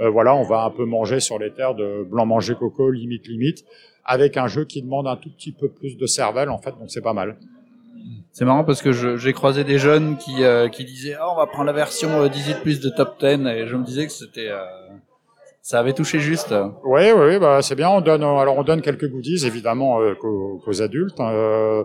euh, 0.00 0.10
voilà, 0.10 0.34
on 0.34 0.42
va 0.42 0.64
un 0.64 0.70
peu 0.70 0.84
manger 0.84 1.20
sur 1.20 1.38
les 1.38 1.52
terres 1.52 1.74
de 1.74 2.04
blanc 2.04 2.26
manger 2.26 2.54
coco, 2.54 2.90
limite 2.90 3.28
limite, 3.28 3.64
avec 4.04 4.36
un 4.36 4.46
jeu 4.46 4.64
qui 4.64 4.82
demande 4.82 5.06
un 5.06 5.16
tout 5.16 5.30
petit 5.30 5.52
peu 5.52 5.68
plus 5.68 5.96
de 5.96 6.06
cervelle 6.06 6.50
en 6.50 6.58
fait, 6.58 6.72
donc 6.72 6.88
c'est 6.90 7.02
pas 7.02 7.12
mal. 7.12 7.36
C'est 8.32 8.44
marrant 8.44 8.64
parce 8.64 8.82
que 8.82 8.92
j'ai 9.16 9.32
croisé 9.32 9.64
des 9.64 9.78
jeunes 9.78 10.16
qui, 10.18 10.42
euh, 10.42 10.68
qui 10.68 10.84
disaient 10.84 11.16
oh, 11.20 11.30
on 11.32 11.36
va 11.36 11.46
prendre 11.46 11.66
la 11.66 11.72
version 11.72 12.26
18 12.26 12.52
euh, 12.52 12.60
plus 12.62 12.80
de 12.80 12.90
top 12.90 13.18
10 13.20 13.46
et 13.46 13.66
je 13.66 13.76
me 13.76 13.84
disais 13.84 14.06
que 14.06 14.12
c'était 14.12 14.50
ça 15.62 15.78
avait 15.78 15.94
touché 15.94 16.18
juste. 16.18 16.54
Oui, 16.84 17.12
oui, 17.16 17.38
bah 17.38 17.62
c'est 17.62 17.76
bien. 17.76 17.88
On 17.88 18.00
donne 18.00 18.22
alors 18.22 18.58
on 18.58 18.64
donne 18.64 18.82
quelques 18.82 19.08
goodies 19.08 19.46
évidemment 19.46 20.00
qu'aux 20.20 20.82
adultes. 20.82 21.20
Hein, 21.20 21.84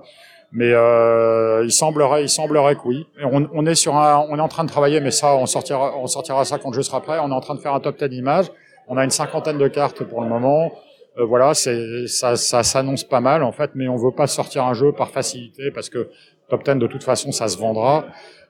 mais 0.51 0.71
euh, 0.73 1.63
il 1.63 1.71
semblerait, 1.71 2.23
il 2.23 2.29
semblerait 2.29 2.75
que 2.75 2.81
oui. 2.85 3.05
On, 3.23 3.47
on, 3.53 3.65
est 3.65 3.75
sur 3.75 3.95
un, 3.95 4.25
on 4.29 4.37
est 4.37 4.41
en 4.41 4.47
train 4.47 4.63
de 4.63 4.69
travailler, 4.69 4.99
mais 4.99 5.11
ça, 5.11 5.35
on 5.35 5.45
sortira, 5.45 5.95
on 5.97 6.07
sortira 6.07 6.43
ça 6.43 6.57
quand 6.57 6.73
je 6.73 6.81
serai 6.81 7.01
prêt. 7.01 7.19
On 7.21 7.29
est 7.29 7.33
en 7.33 7.41
train 7.41 7.55
de 7.55 7.59
faire 7.59 7.73
un 7.73 7.79
top 7.79 8.03
10 8.03 8.17
images. 8.17 8.47
On 8.87 8.97
a 8.97 9.03
une 9.03 9.11
cinquantaine 9.11 9.59
de 9.59 9.67
cartes 9.67 10.03
pour 10.03 10.21
le 10.21 10.27
moment. 10.27 10.71
Euh, 11.19 11.25
voilà, 11.25 11.53
c'est, 11.53 12.07
ça, 12.07 12.35
ça 12.35 12.63
s'annonce 12.63 13.03
pas 13.03 13.19
mal 13.19 13.43
en 13.43 13.51
fait, 13.51 13.71
mais 13.75 13.87
on 13.87 13.97
veut 13.97 14.15
pas 14.15 14.27
sortir 14.27 14.65
un 14.65 14.73
jeu 14.73 14.91
par 14.91 15.09
facilité 15.09 15.71
parce 15.71 15.89
que 15.89 16.09
top 16.49 16.63
10 16.63 16.75
de 16.75 16.87
toute 16.87 17.03
façon, 17.03 17.31
ça 17.31 17.47
se 17.47 17.57
vendra. 17.57 18.07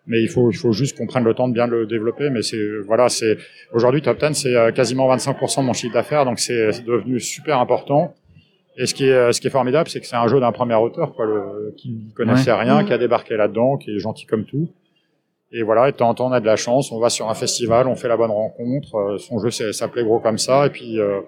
Mais 0.07 0.21
il 0.21 0.29
faut, 0.29 0.49
il 0.49 0.57
faut 0.57 0.71
juste 0.71 0.97
qu'on 0.97 1.05
prenne 1.05 1.23
le 1.23 1.35
temps 1.35 1.47
de 1.47 1.53
bien 1.53 1.67
le 1.67 1.85
développer. 1.85 2.29
Mais 2.31 2.41
c'est, 2.41 2.57
voilà, 2.88 3.09
c'est 3.09 3.38
aujourd'hui 3.73 4.01
top 4.01 4.19
10, 4.19 4.33
c'est 4.33 4.55
euh, 4.55 4.71
quasiment 4.71 5.13
25% 5.13 5.61
de 5.61 5.65
mon 5.65 5.73
chiffre 5.73 5.93
d'affaires, 5.93 6.25
donc 6.25 6.39
c'est 6.39 6.83
devenu 6.83 7.19
super 7.19 7.59
important. 7.59 8.15
Et 8.77 8.85
ce 8.85 8.93
qui 8.93 9.05
est, 9.05 9.11
euh, 9.11 9.31
ce 9.33 9.41
qui 9.41 9.47
est 9.47 9.51
formidable, 9.51 9.89
c'est 9.89 9.99
que 9.99 10.07
c'est 10.07 10.15
un 10.15 10.27
jeu 10.27 10.39
d'un 10.39 10.53
premier 10.53 10.75
auteur, 10.75 11.13
quoi, 11.13 11.25
le, 11.25 11.73
qui 11.77 11.89
ne 11.89 12.13
connaissait 12.13 12.53
rien, 12.53 12.85
qui 12.85 12.93
a 12.93 12.97
débarqué 12.97 13.35
là-dedans, 13.35 13.77
qui 13.77 13.91
est 13.91 13.99
gentil 13.99 14.25
comme 14.25 14.45
tout. 14.45 14.69
Et 15.51 15.63
voilà, 15.63 15.89
et 15.89 15.91
de 15.91 15.97
temps 15.97 16.09
en 16.09 16.13
temps, 16.13 16.27
on 16.27 16.31
a 16.31 16.39
de 16.39 16.45
la 16.45 16.55
chance, 16.55 16.91
on 16.91 16.99
va 16.99 17.09
sur 17.09 17.29
un 17.29 17.33
festival, 17.33 17.88
on 17.88 17.95
fait 17.95 18.07
la 18.07 18.15
bonne 18.15 18.31
rencontre, 18.31 18.95
euh, 18.95 19.17
son 19.17 19.39
jeu 19.39 19.49
s'appelait 19.49 20.03
gros 20.03 20.19
comme 20.19 20.38
ça, 20.38 20.67
et 20.67 20.69
puis, 20.69 20.99
euh, 20.99 21.19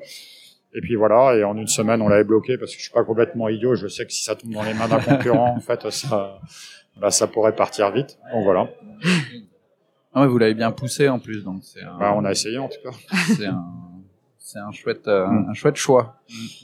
et 0.73 0.81
puis 0.81 0.95
voilà, 0.95 1.35
et 1.35 1.43
en 1.43 1.57
une 1.57 1.67
semaine, 1.67 2.01
on 2.01 2.07
l'avait 2.07 2.23
bloqué 2.23 2.57
parce 2.57 2.71
que 2.71 2.77
je 2.77 2.83
suis 2.83 2.93
pas 2.93 3.03
complètement 3.03 3.49
idiot, 3.49 3.75
je 3.75 3.87
sais 3.87 4.05
que 4.05 4.11
si 4.11 4.23
ça 4.23 4.35
tombe 4.35 4.51
dans 4.51 4.63
les 4.63 4.73
mains 4.73 4.87
d'un 4.87 4.99
concurrent, 4.99 5.55
en 5.55 5.59
fait, 5.59 5.89
ça, 5.91 6.39
bah, 6.97 7.11
ça 7.11 7.27
pourrait 7.27 7.55
partir 7.55 7.91
vite. 7.91 8.17
Donc 8.33 8.43
voilà. 8.43 8.69
Ah 10.13 10.21
ouais, 10.21 10.27
vous 10.27 10.37
l'avez 10.37 10.53
bien 10.53 10.71
poussé 10.71 11.07
en 11.07 11.19
plus, 11.19 11.43
donc 11.43 11.61
c'est. 11.63 11.83
Un... 11.83 11.97
Bah, 11.97 12.13
on 12.15 12.25
a 12.25 12.31
essayé 12.31 12.57
en 12.57 12.67
tout 12.67 12.79
cas. 12.83 12.95
c'est 13.35 13.45
un, 13.45 13.65
c'est 14.37 14.59
un 14.59 14.71
chouette, 14.71 15.07
un 15.07 15.53
chouette 15.53 15.77
choix. 15.77 16.15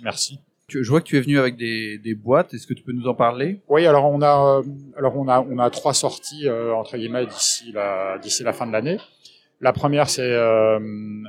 Merci 0.03 0.39
je 0.69 0.89
vois 0.89 0.99
que 0.99 1.05
tu 1.05 1.17
es 1.17 1.21
venu 1.21 1.39
avec 1.39 1.55
des, 1.55 1.97
des 1.97 2.13
boîtes. 2.13 2.53
Est-ce 2.53 2.67
que 2.67 2.73
tu 2.73 2.83
peux 2.83 2.91
nous 2.91 3.07
en 3.07 3.13
parler? 3.13 3.61
Oui, 3.69 3.85
alors 3.85 4.05
on 4.05 4.21
a, 4.21 4.59
euh, 4.59 4.63
alors 4.97 5.15
on 5.17 5.27
a, 5.27 5.39
on 5.41 5.59
a 5.59 5.69
trois 5.69 5.93
sorties 5.93 6.47
euh, 6.47 6.73
entre 6.73 6.97
guillemets 6.97 7.25
d'ici 7.25 7.71
la, 7.71 8.17
d'ici 8.17 8.43
la 8.43 8.53
fin 8.53 8.67
de 8.67 8.73
l'année. 8.73 8.97
La 9.59 9.73
première 9.73 10.09
c'est 10.09 10.21
euh, 10.21 10.79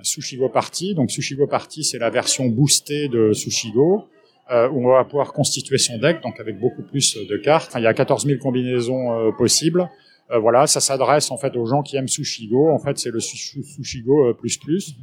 Sushigo 0.03 0.49
Party. 0.49 0.95
Donc 0.95 1.11
Sushigo 1.11 1.47
Party, 1.47 1.85
c'est 1.85 1.99
la 1.99 2.11
version 2.11 2.47
boostée 2.47 3.09
de 3.09 3.33
Sushigo. 3.33 4.09
Euh, 4.51 4.67
où 4.71 4.89
on 4.89 4.95
va 4.95 5.05
pouvoir 5.05 5.35
constituer 5.35 5.77
son 5.77 5.99
deck, 5.99 6.23
donc 6.23 6.41
avec 6.41 6.59
beaucoup 6.59 6.83
plus 6.83 7.19
de 7.19 7.37
cartes. 7.37 7.73
il 7.77 7.83
y 7.83 7.87
a 7.87 7.93
14 7.93 8.25
000 8.25 8.39
combinaisons 8.39 9.13
euh, 9.13 9.31
possibles. 9.31 9.91
voilà, 10.31 10.67
ça 10.67 10.81
s'adresse 10.81 11.31
en 11.31 11.37
fait 11.37 11.55
aux 11.55 11.67
gens 11.67 11.83
qui 11.83 11.97
aiment 11.97 12.09
Sushigo. 12.09 12.71
En 12.71 12.79
fait, 12.79 12.99
c'est 12.99 13.11
le 13.11 13.21
Sushigo 13.21 14.33
plus 14.33 14.57
plus. 14.57 14.97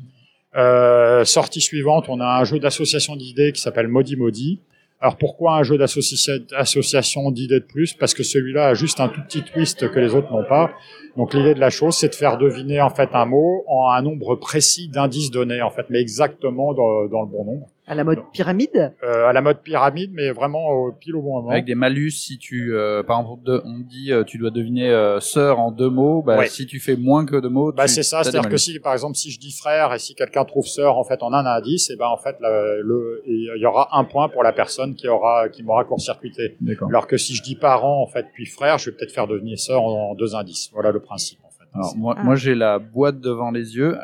Euh, 0.55 1.25
sortie 1.25 1.59
suivante, 1.59 2.05
on 2.07 2.21
a 2.21 2.39
un 2.39 2.43
jeu 2.45 2.59
d'association 2.59 3.15
d'idées 3.15 3.51
qui 3.51 3.61
s'appelle 3.61 3.87
Modi 3.87 4.15
Modi. 4.15 4.61
Alors 5.05 5.17
pourquoi 5.17 5.57
un 5.57 5.61
jeu 5.61 5.77
d'association 5.77 7.29
d'idées 7.29 7.59
de 7.59 7.65
plus? 7.65 7.93
Parce 7.93 8.15
que 8.15 8.23
celui-là 8.23 8.69
a 8.69 8.73
juste 8.73 8.99
un 8.99 9.07
tout 9.07 9.21
petit 9.21 9.43
twist 9.43 9.87
que 9.91 9.99
les 9.99 10.15
autres 10.15 10.31
n'ont 10.31 10.49
pas. 10.49 10.71
Donc 11.15 11.35
l'idée 11.35 11.53
de 11.53 11.59
la 11.59 11.69
chose, 11.69 11.95
c'est 11.95 12.09
de 12.09 12.15
faire 12.15 12.39
deviner 12.39 12.81
en 12.81 12.89
fait 12.89 13.09
un 13.13 13.27
mot 13.27 13.63
en 13.67 13.91
un 13.91 14.01
nombre 14.01 14.35
précis 14.35 14.87
d'indices 14.87 15.29
donnés 15.29 15.61
en 15.61 15.69
fait, 15.69 15.85
mais 15.91 16.01
exactement 16.01 16.73
dans, 16.73 17.05
dans 17.05 17.21
le 17.21 17.27
bon 17.27 17.45
nombre. 17.45 17.67
À 17.87 17.93
la 17.93 18.03
mode 18.03 18.19
pyramide 18.33 18.93
euh, 19.03 19.27
À 19.27 19.33
la 19.33 19.41
mode 19.41 19.61
pyramide, 19.61 20.09
mais 20.13 20.31
vraiment 20.31 20.69
au 20.69 20.91
pile 20.91 21.15
au 21.15 21.21
bon 21.21 21.35
moment. 21.35 21.49
Avec 21.51 21.65
des 21.65 21.75
malus, 21.75 22.09
si 22.11 22.39
tu, 22.39 22.73
euh, 22.73 23.03
par 23.03 23.19
exemple, 23.21 23.61
on 23.63 23.77
dit, 23.79 24.11
euh, 24.11 24.23
tu 24.23 24.39
dois 24.39 24.49
deviner 24.49 24.89
euh, 24.89 25.19
sœur 25.19 25.59
en 25.59 25.71
deux 25.71 25.89
mots. 25.91 26.23
Bah, 26.23 26.37
Ouais. 26.39 26.47
si 26.47 26.65
tu 26.65 26.79
fais 26.79 26.95
moins 26.95 27.25
que 27.27 27.35
deux 27.39 27.49
mots, 27.49 27.71
Bah 27.71 27.85
tu- 27.85 27.93
c'est 27.93 28.01
ça, 28.03 28.23
c'est-à-dire 28.23 28.49
que 28.49 28.57
si 28.57 28.79
par 28.79 28.93
exemple 28.93 29.15
si 29.15 29.29
je 29.29 29.39
dis 29.39 29.51
frère 29.51 29.93
et 29.93 29.99
si 29.99 30.15
quelqu'un 30.15 30.45
trouve 30.45 30.65
sœur 30.65 30.97
en 30.97 31.03
fait 31.03 31.21
en 31.21 31.31
un 31.31 31.45
indice, 31.45 31.91
et 31.91 31.95
ben 31.95 32.07
en 32.07 32.17
fait 32.17 32.37
le 32.39 33.21
il 33.27 33.51
y 33.61 33.65
aura 33.67 33.89
un 33.97 34.03
point 34.03 34.29
pour 34.29 34.41
la 34.41 34.51
personne 34.51 34.95
qui 34.95 35.07
aura 35.07 35.49
qui 35.49 35.61
m'aura 35.61 35.83
court-circuité. 35.83 36.57
D'accord. 36.61 36.89
Alors 36.89 37.05
que 37.05 37.17
si 37.17 37.35
je 37.35 37.43
dis 37.43 37.55
parent 37.55 38.01
en 38.01 38.07
fait 38.07 38.25
puis 38.33 38.47
frère, 38.47 38.79
je 38.79 38.89
vais 38.89 38.95
peut-être 38.97 39.11
faire 39.13 39.27
devenir 39.27 39.59
sœur 39.59 39.83
en, 39.83 40.11
en 40.11 40.15
deux 40.15 40.33
indices. 40.35 40.71
Voilà 40.73 40.91
le 40.91 40.99
principe 41.01 41.39
en 41.43 41.49
fait. 41.49 41.65
Alors, 41.75 41.93
moi, 41.97 42.15
Ah. 42.17 42.23
moi 42.23 42.35
j'ai 42.35 42.55
la 42.55 42.79
boîte 42.79 43.19
devant 43.19 43.51
les 43.51 43.75
yeux 43.75 43.95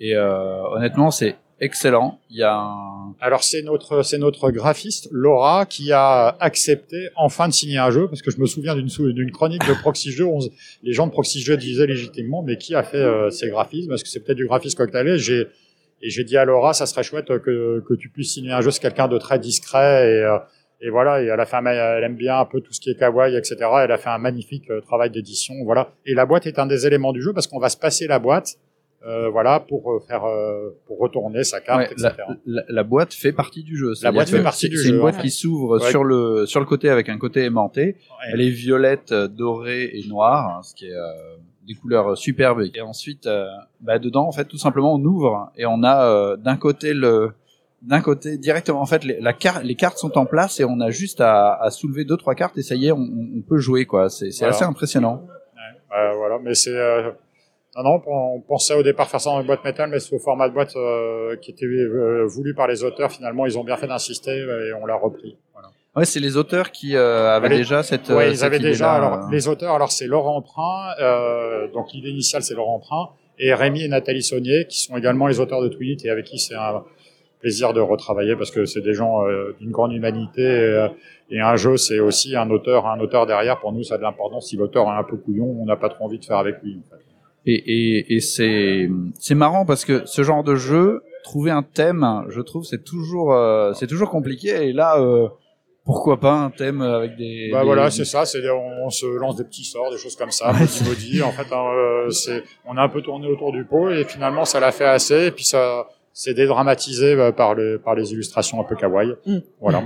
et 0.00 0.14
euh, 0.16 0.62
honnêtement, 0.76 1.10
c'est 1.10 1.36
excellent. 1.62 2.18
Il 2.28 2.36
y 2.36 2.42
a 2.42 2.54
un... 2.54 3.14
Alors 3.20 3.42
c'est 3.44 3.62
notre 3.62 4.02
c'est 4.02 4.18
notre 4.18 4.50
graphiste 4.50 5.08
Laura 5.12 5.64
qui 5.64 5.92
a 5.92 6.36
accepté 6.40 7.08
enfin 7.16 7.48
de 7.48 7.52
signer 7.54 7.78
un 7.78 7.90
jeu 7.90 8.08
parce 8.08 8.20
que 8.20 8.30
je 8.30 8.38
me 8.40 8.46
souviens 8.46 8.74
d'une 8.74 8.88
d'une 9.12 9.30
chronique 9.30 9.66
de 9.66 9.72
Proxy 9.74 10.10
Jeux, 10.10 10.26
on 10.26 10.40
les 10.82 10.92
gens 10.92 11.06
de 11.06 11.12
Proxy 11.12 11.40
Jeux 11.40 11.56
disaient 11.56 11.86
légitimement 11.86 12.42
mais 12.42 12.56
qui 12.58 12.74
a 12.74 12.82
fait 12.82 12.96
euh, 12.98 13.30
ces 13.30 13.48
graphismes? 13.48 13.88
Parce 13.90 14.02
que 14.02 14.08
c'est 14.08 14.20
peut-être 14.20 14.38
du 14.38 14.46
graphisme 14.46 14.76
cocktailé. 14.76 15.18
J'ai 15.18 15.46
et 16.04 16.10
j'ai 16.10 16.24
dit 16.24 16.36
à 16.36 16.44
Laura 16.44 16.74
ça 16.74 16.86
serait 16.86 17.04
chouette 17.04 17.26
que 17.38 17.82
que 17.88 17.94
tu 17.94 18.08
puisses 18.10 18.32
signer 18.34 18.52
un 18.52 18.60
jeu 18.60 18.70
c'est 18.70 18.80
quelqu'un 18.82 19.08
de 19.08 19.18
très 19.18 19.38
discret 19.38 20.10
et 20.10 20.22
euh, 20.24 20.38
et 20.84 20.90
voilà, 20.90 21.22
et 21.22 21.26
elle 21.26 21.38
a 21.38 21.46
fait 21.46 21.54
un, 21.54 21.60
ma- 21.60 21.72
elle 21.74 22.02
aime 22.02 22.16
bien 22.16 22.40
un 22.40 22.44
peu 22.44 22.60
tout 22.60 22.72
ce 22.72 22.80
qui 22.80 22.90
est 22.90 22.98
kawaii, 22.98 23.36
etc. 23.36 23.54
Elle 23.84 23.92
a 23.92 23.98
fait 23.98 24.08
un 24.08 24.18
magnifique 24.18 24.68
euh, 24.68 24.80
travail 24.80 25.10
d'édition, 25.10 25.54
voilà. 25.62 25.92
Et 26.06 26.12
la 26.12 26.26
boîte 26.26 26.44
est 26.48 26.58
un 26.58 26.66
des 26.66 26.88
éléments 26.88 27.12
du 27.12 27.22
jeu 27.22 27.32
parce 27.32 27.46
qu'on 27.46 27.60
va 27.60 27.68
se 27.68 27.76
passer 27.76 28.08
la 28.08 28.18
boîte, 28.18 28.56
euh, 29.06 29.28
voilà, 29.30 29.60
pour 29.60 29.92
euh, 29.92 30.00
faire, 30.06 30.24
euh, 30.24 30.70
pour 30.86 30.98
retourner 30.98 31.42
sa 31.44 31.60
carte, 31.60 31.80
Ouais, 31.80 31.92
etc. 31.92 32.10
la, 32.18 32.36
la- 32.46 32.64
la 32.68 32.82
boîte 32.84 33.12
fait 33.14 33.32
partie 33.32 33.62
du 33.62 33.76
jeu. 33.76 33.94
C'est-à-dire 33.94 34.14
boîte 34.18 34.28
fait 34.30 34.42
partie 34.42 34.60
c'est- 34.60 34.68
du 34.68 34.76
C'est 34.76 34.88
jeu, 34.88 34.94
une 34.94 35.00
boîte 35.00 35.16
ouais. 35.16 35.22
qui 35.22 35.30
s'ouvre 35.30 35.80
Ouais. 35.80 35.90
sur 35.90 36.04
le 36.04 36.46
sur 36.46 36.60
le 36.60 36.66
côté 36.66 36.88
avec 36.88 37.08
un 37.08 37.18
côté 37.18 37.42
aimanté. 37.44 37.96
Elle 38.32 38.40
est 38.40 38.50
violette, 38.50 39.12
dorée 39.12 39.90
et 39.94 40.06
noire, 40.08 40.56
hein, 40.58 40.62
ce 40.62 40.74
qui 40.74 40.86
est 40.86 40.94
euh, 40.94 41.36
des 41.66 41.74
couleurs 41.74 42.16
superbes. 42.18 42.62
Et 42.74 42.80
ensuite, 42.80 43.26
euh, 43.26 43.46
bah, 43.80 43.98
dedans, 43.98 44.26
en 44.26 44.32
fait, 44.32 44.44
tout 44.46 44.58
simplement, 44.58 44.94
on 44.94 45.04
ouvre 45.04 45.50
et 45.56 45.64
on 45.66 45.82
a 45.82 46.04
euh, 46.06 46.36
d'un 46.36 46.56
côté 46.56 46.94
le 46.94 47.30
d'un 47.82 48.00
côté 48.00 48.38
directement 48.38 48.80
en 48.80 48.86
fait 48.86 49.02
les, 49.04 49.18
la 49.20 49.34
les 49.64 49.74
cartes 49.74 49.98
sont 49.98 50.16
en 50.16 50.24
place 50.24 50.60
et 50.60 50.64
on 50.64 50.78
a 50.78 50.90
juste 50.90 51.20
à, 51.20 51.54
à 51.60 51.70
soulever 51.70 52.04
deux 52.04 52.16
trois 52.16 52.36
cartes 52.36 52.56
et 52.56 52.62
ça 52.62 52.76
y 52.76 52.86
est 52.86 52.92
on, 52.92 53.00
on 53.38 53.42
peut 53.42 53.58
jouer 53.58 53.86
quoi 53.86 54.08
c'est 54.08 54.30
c'est 54.30 54.44
Voilà. 54.44 54.54
assez 54.54 54.64
impressionnant 54.64 55.26
voilà, 56.16 56.38
mais 56.42 56.54
c'est 56.54 56.70
euh, 56.76 57.10
non, 57.76 57.82
non, 57.84 58.02
on 58.06 58.40
pensait 58.40 58.74
au 58.74 58.82
départ 58.82 59.08
faire 59.08 59.20
ça 59.20 59.30
dans 59.30 59.40
une 59.40 59.46
boîte 59.46 59.64
métal, 59.64 59.88
mais 59.90 59.98
ce 59.98 60.18
format 60.18 60.48
de 60.48 60.54
boîte 60.54 60.76
euh, 60.76 61.36
qui 61.36 61.52
était 61.52 61.64
euh, 61.64 62.26
voulu 62.26 62.54
par 62.54 62.66
les 62.66 62.84
auteurs, 62.84 63.10
finalement, 63.10 63.46
ils 63.46 63.58
ont 63.58 63.64
bien 63.64 63.76
fait 63.76 63.86
d'insister 63.86 64.36
et 64.36 64.72
on 64.74 64.84
l'a 64.84 64.96
repris. 64.96 65.36
Voilà. 65.54 65.68
ouais 65.96 66.04
c'est 66.04 66.20
les 66.20 66.36
auteurs 66.36 66.70
qui 66.70 66.96
euh, 66.96 67.34
avaient 67.34 67.48
déjà 67.48 67.82
cette 67.82 68.08
Ouais, 68.10 68.26
euh, 68.26 68.28
ils 68.28 68.36
cette 68.36 68.46
avaient 68.46 68.58
déjà. 68.58 68.92
Alors, 68.92 69.30
les 69.30 69.48
auteurs, 69.48 69.74
alors 69.74 69.90
c'est 69.90 70.06
Laurent 70.06 70.36
Emprunt, 70.36 70.94
euh, 71.00 71.68
donc 71.72 71.92
l'idée 71.92 72.10
initiale 72.10 72.42
c'est 72.42 72.54
Laurent 72.54 72.74
Emprunt, 72.74 73.10
et 73.38 73.54
Rémi 73.54 73.82
et 73.82 73.88
Nathalie 73.88 74.22
Saunier, 74.22 74.66
qui 74.68 74.82
sont 74.82 74.96
également 74.96 75.26
les 75.26 75.40
auteurs 75.40 75.62
de 75.62 75.68
Tweet 75.68 76.04
et 76.04 76.10
avec 76.10 76.26
qui 76.26 76.38
c'est 76.38 76.54
un 76.54 76.84
plaisir 77.40 77.72
de 77.72 77.80
retravailler 77.80 78.36
parce 78.36 78.50
que 78.50 78.64
c'est 78.66 78.82
des 78.82 78.94
gens 78.94 79.26
euh, 79.26 79.56
d'une 79.58 79.70
grande 79.70 79.92
humanité 79.92 80.46
euh, 80.46 80.88
et 81.28 81.40
un 81.40 81.56
jeu 81.56 81.76
c'est 81.76 81.98
aussi 81.98 82.36
un 82.36 82.48
auteur, 82.50 82.86
un 82.86 83.00
auteur 83.00 83.26
derrière. 83.26 83.58
Pour 83.60 83.72
nous, 83.72 83.82
ça 83.82 83.94
a 83.94 83.98
de 83.98 84.02
l'importance. 84.02 84.48
Si 84.48 84.56
l'auteur 84.56 84.86
est 84.86 84.96
un 84.96 85.02
peu 85.02 85.16
couillon, 85.16 85.56
on 85.60 85.64
n'a 85.64 85.76
pas 85.76 85.88
trop 85.88 86.04
envie 86.04 86.18
de 86.18 86.24
faire 86.24 86.36
avec 86.36 86.62
lui. 86.62 86.78
En 86.78 86.96
fait. 86.96 87.02
Et, 87.46 87.54
et, 87.54 88.14
et 88.16 88.20
c'est 88.20 88.88
c'est 89.18 89.34
marrant 89.34 89.64
parce 89.64 89.84
que 89.84 90.02
ce 90.06 90.22
genre 90.22 90.44
de 90.44 90.54
jeu, 90.54 91.02
trouver 91.24 91.50
un 91.50 91.62
thème, 91.62 92.06
je 92.28 92.40
trouve, 92.40 92.64
c'est 92.64 92.84
toujours 92.84 93.32
euh, 93.34 93.72
c'est 93.74 93.86
toujours 93.88 94.10
compliqué. 94.10 94.50
Et 94.68 94.72
là, 94.72 94.98
euh, 95.00 95.28
pourquoi 95.84 96.20
pas 96.20 96.34
un 96.34 96.50
thème 96.50 96.80
avec 96.82 97.16
des. 97.16 97.50
Bah 97.52 97.60
des- 97.60 97.66
voilà, 97.66 97.90
c'est 97.90 98.04
ça. 98.04 98.24
C'est 98.24 98.48
on, 98.48 98.86
on 98.86 98.90
se 98.90 99.06
lance 99.06 99.36
des 99.36 99.44
petits 99.44 99.64
sorts, 99.64 99.90
des 99.90 99.98
choses 99.98 100.14
comme 100.14 100.30
ça, 100.30 100.52
Ouais, 100.52 100.60
maudit 100.60 100.84
maudit. 100.88 101.22
En 101.22 101.32
fait, 101.32 101.52
hein, 101.52 101.64
euh, 101.74 102.10
c'est 102.10 102.44
on 102.64 102.76
a 102.76 102.82
un 102.82 102.88
peu 102.88 103.02
tourné 103.02 103.26
autour 103.26 103.50
du 103.52 103.64
pot 103.64 103.90
et 103.90 104.04
finalement 104.04 104.44
ça 104.44 104.60
l'a 104.60 104.70
fait 104.70 104.84
assez. 104.86 105.26
Et 105.26 105.30
puis 105.32 105.44
ça 105.44 105.88
c'est 106.12 106.34
dédramatisé 106.34 107.14
euh, 107.14 107.32
par 107.32 107.54
le 107.54 107.80
par 107.84 107.96
les 107.96 108.12
illustrations 108.12 108.60
un 108.60 108.64
peu 108.64 108.76
kawaii. 108.76 109.14
Mm. 109.26 109.38
Voilà. 109.60 109.82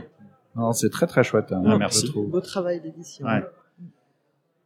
Non, 0.56 0.72
c'est 0.72 0.90
très 0.90 1.06
très 1.06 1.22
chouette. 1.22 1.52
hein, 1.52 1.62
Ah, 1.66 1.70
je 1.72 1.76
merci. 1.78 2.12
Beau 2.14 2.40
travail 2.40 2.80
d'édition. 2.82 3.26
Ouais. 3.26 3.42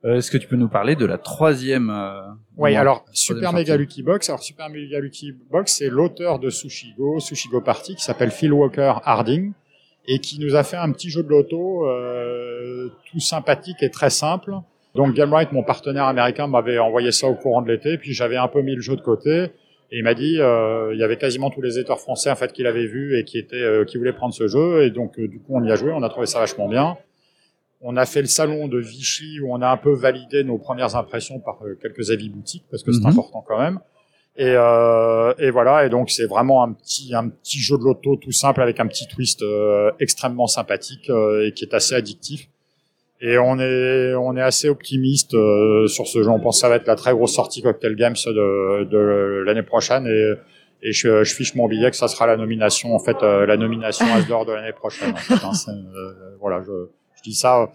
Euh, 0.04 0.16
Est-ce 0.16 0.30
que 0.30 0.38
tu 0.38 0.48
peux 0.48 0.56
nous 0.56 0.68
parler 0.68 0.96
de 0.96 1.04
la 1.04 1.18
troisième 1.18 1.90
euh, 1.90 2.20
Oui, 2.56 2.74
alors 2.74 3.04
Super. 3.12 3.52
Mega 3.52 3.76
Lucky 3.76 4.02
Box. 4.02 4.30
Alors 4.30 4.42
Super 4.42 4.70
Mega 4.70 4.98
Lucky 4.98 5.32
Box, 5.50 5.76
c'est 5.78 5.90
l'auteur 5.90 6.38
de 6.38 6.48
Sushigo, 6.48 7.20
Sushigo 7.20 7.60
Party, 7.60 7.96
qui 7.96 8.02
s'appelle 8.02 8.30
Phil 8.30 8.52
Walker 8.52 8.94
Harding 9.04 9.52
et 10.06 10.18
qui 10.18 10.40
nous 10.40 10.56
a 10.56 10.64
fait 10.64 10.76
un 10.76 10.90
petit 10.92 11.10
jeu 11.10 11.22
de 11.22 11.28
loto 11.28 11.86
euh, 11.86 12.88
tout 13.10 13.20
sympathique 13.20 13.82
et 13.82 13.90
très 13.90 14.10
simple. 14.10 14.54
Donc 14.94 15.14
Gamewright, 15.14 15.52
mon 15.52 15.62
partenaire 15.62 16.04
américain, 16.04 16.46
m'avait 16.46 16.78
envoyé 16.78 17.12
ça 17.12 17.28
au 17.28 17.34
courant 17.34 17.62
de 17.62 17.68
l'été, 17.70 17.96
puis 17.98 18.12
j'avais 18.12 18.36
un 18.36 18.48
peu 18.48 18.62
mis 18.62 18.74
le 18.74 18.80
jeu 18.80 18.96
de 18.96 19.02
côté. 19.02 19.50
Et 19.92 19.98
il 19.98 20.04
m'a 20.04 20.14
dit, 20.14 20.36
euh, 20.40 20.90
il 20.94 21.00
y 21.00 21.02
avait 21.02 21.16
quasiment 21.16 21.50
tous 21.50 21.62
les 21.62 21.76
éditeurs 21.76 21.98
français 21.98 22.30
en 22.30 22.36
fait 22.36 22.52
qu'il 22.52 22.66
avait 22.66 22.86
vu 22.86 23.18
et 23.18 23.24
qui 23.24 23.38
étaient, 23.38 23.56
euh, 23.56 23.84
qui 23.84 23.98
voulaient 23.98 24.12
prendre 24.12 24.32
ce 24.32 24.46
jeu. 24.46 24.84
Et 24.84 24.90
donc 24.90 25.18
euh, 25.18 25.26
du 25.26 25.40
coup, 25.40 25.56
on 25.56 25.64
y 25.64 25.70
a 25.70 25.74
joué, 25.74 25.92
on 25.92 26.02
a 26.02 26.08
trouvé 26.08 26.26
ça 26.26 26.38
vachement 26.38 26.68
bien. 26.68 26.96
On 27.82 27.96
a 27.96 28.04
fait 28.04 28.20
le 28.20 28.26
salon 28.26 28.68
de 28.68 28.78
Vichy 28.78 29.40
où 29.40 29.52
on 29.54 29.62
a 29.62 29.68
un 29.70 29.76
peu 29.76 29.92
validé 29.94 30.44
nos 30.44 30.58
premières 30.58 30.96
impressions 30.96 31.40
par 31.40 31.58
euh, 31.64 31.78
quelques 31.80 32.10
avis 32.10 32.28
boutiques 32.28 32.64
parce 32.70 32.82
que 32.82 32.92
c'est 32.92 33.00
Mhm. 33.00 33.06
important 33.08 33.42
quand 33.46 33.58
même. 33.58 33.80
Et, 34.36 34.52
euh, 34.54 35.34
et 35.38 35.50
voilà. 35.50 35.86
Et 35.86 35.88
donc 35.88 36.10
c'est 36.10 36.26
vraiment 36.26 36.62
un 36.62 36.72
petit 36.72 37.14
un 37.14 37.28
petit 37.28 37.58
jeu 37.58 37.76
de 37.78 37.82
loto 37.82 38.16
tout 38.16 38.32
simple 38.32 38.62
avec 38.62 38.80
un 38.80 38.86
petit 38.86 39.06
twist 39.08 39.42
euh, 39.42 39.90
extrêmement 39.98 40.46
sympathique 40.46 41.10
euh, 41.10 41.46
et 41.46 41.52
qui 41.52 41.64
est 41.64 41.74
assez 41.74 41.94
addictif. 41.94 42.48
Et 43.22 43.36
on 43.38 43.58
est 43.58 44.14
on 44.14 44.36
est 44.36 44.40
assez 44.42 44.68
optimiste 44.68 45.32
sur 45.88 46.06
ce 46.06 46.22
jeu. 46.22 46.28
On 46.30 46.40
pense 46.40 46.56
que 46.56 46.60
ça 46.60 46.68
va 46.70 46.76
être 46.76 46.86
la 46.86 46.96
très 46.96 47.12
grosse 47.12 47.34
sortie 47.34 47.60
Cocktail 47.60 47.94
Games 47.96 48.14
de, 48.26 48.84
de 48.84 49.42
l'année 49.44 49.62
prochaine 49.62 50.06
et 50.06 50.34
et 50.82 50.92
je, 50.92 51.22
je 51.24 51.34
fiche 51.34 51.54
mon 51.54 51.68
billet 51.68 51.90
que 51.90 51.96
ça 51.98 52.08
sera 52.08 52.26
la 52.26 52.38
nomination 52.38 52.94
en 52.94 52.98
fait 52.98 53.20
la 53.22 53.56
nomination 53.58 54.06
Asdor 54.14 54.46
de 54.46 54.52
l'année 54.52 54.72
prochaine. 54.72 55.12
En 55.12 55.16
fait, 55.16 55.34
hein. 55.44 55.52
C'est, 55.52 55.72
voilà, 56.40 56.62
je, 56.66 56.72
je 57.24 57.30
dis 57.30 57.34
ça 57.36 57.70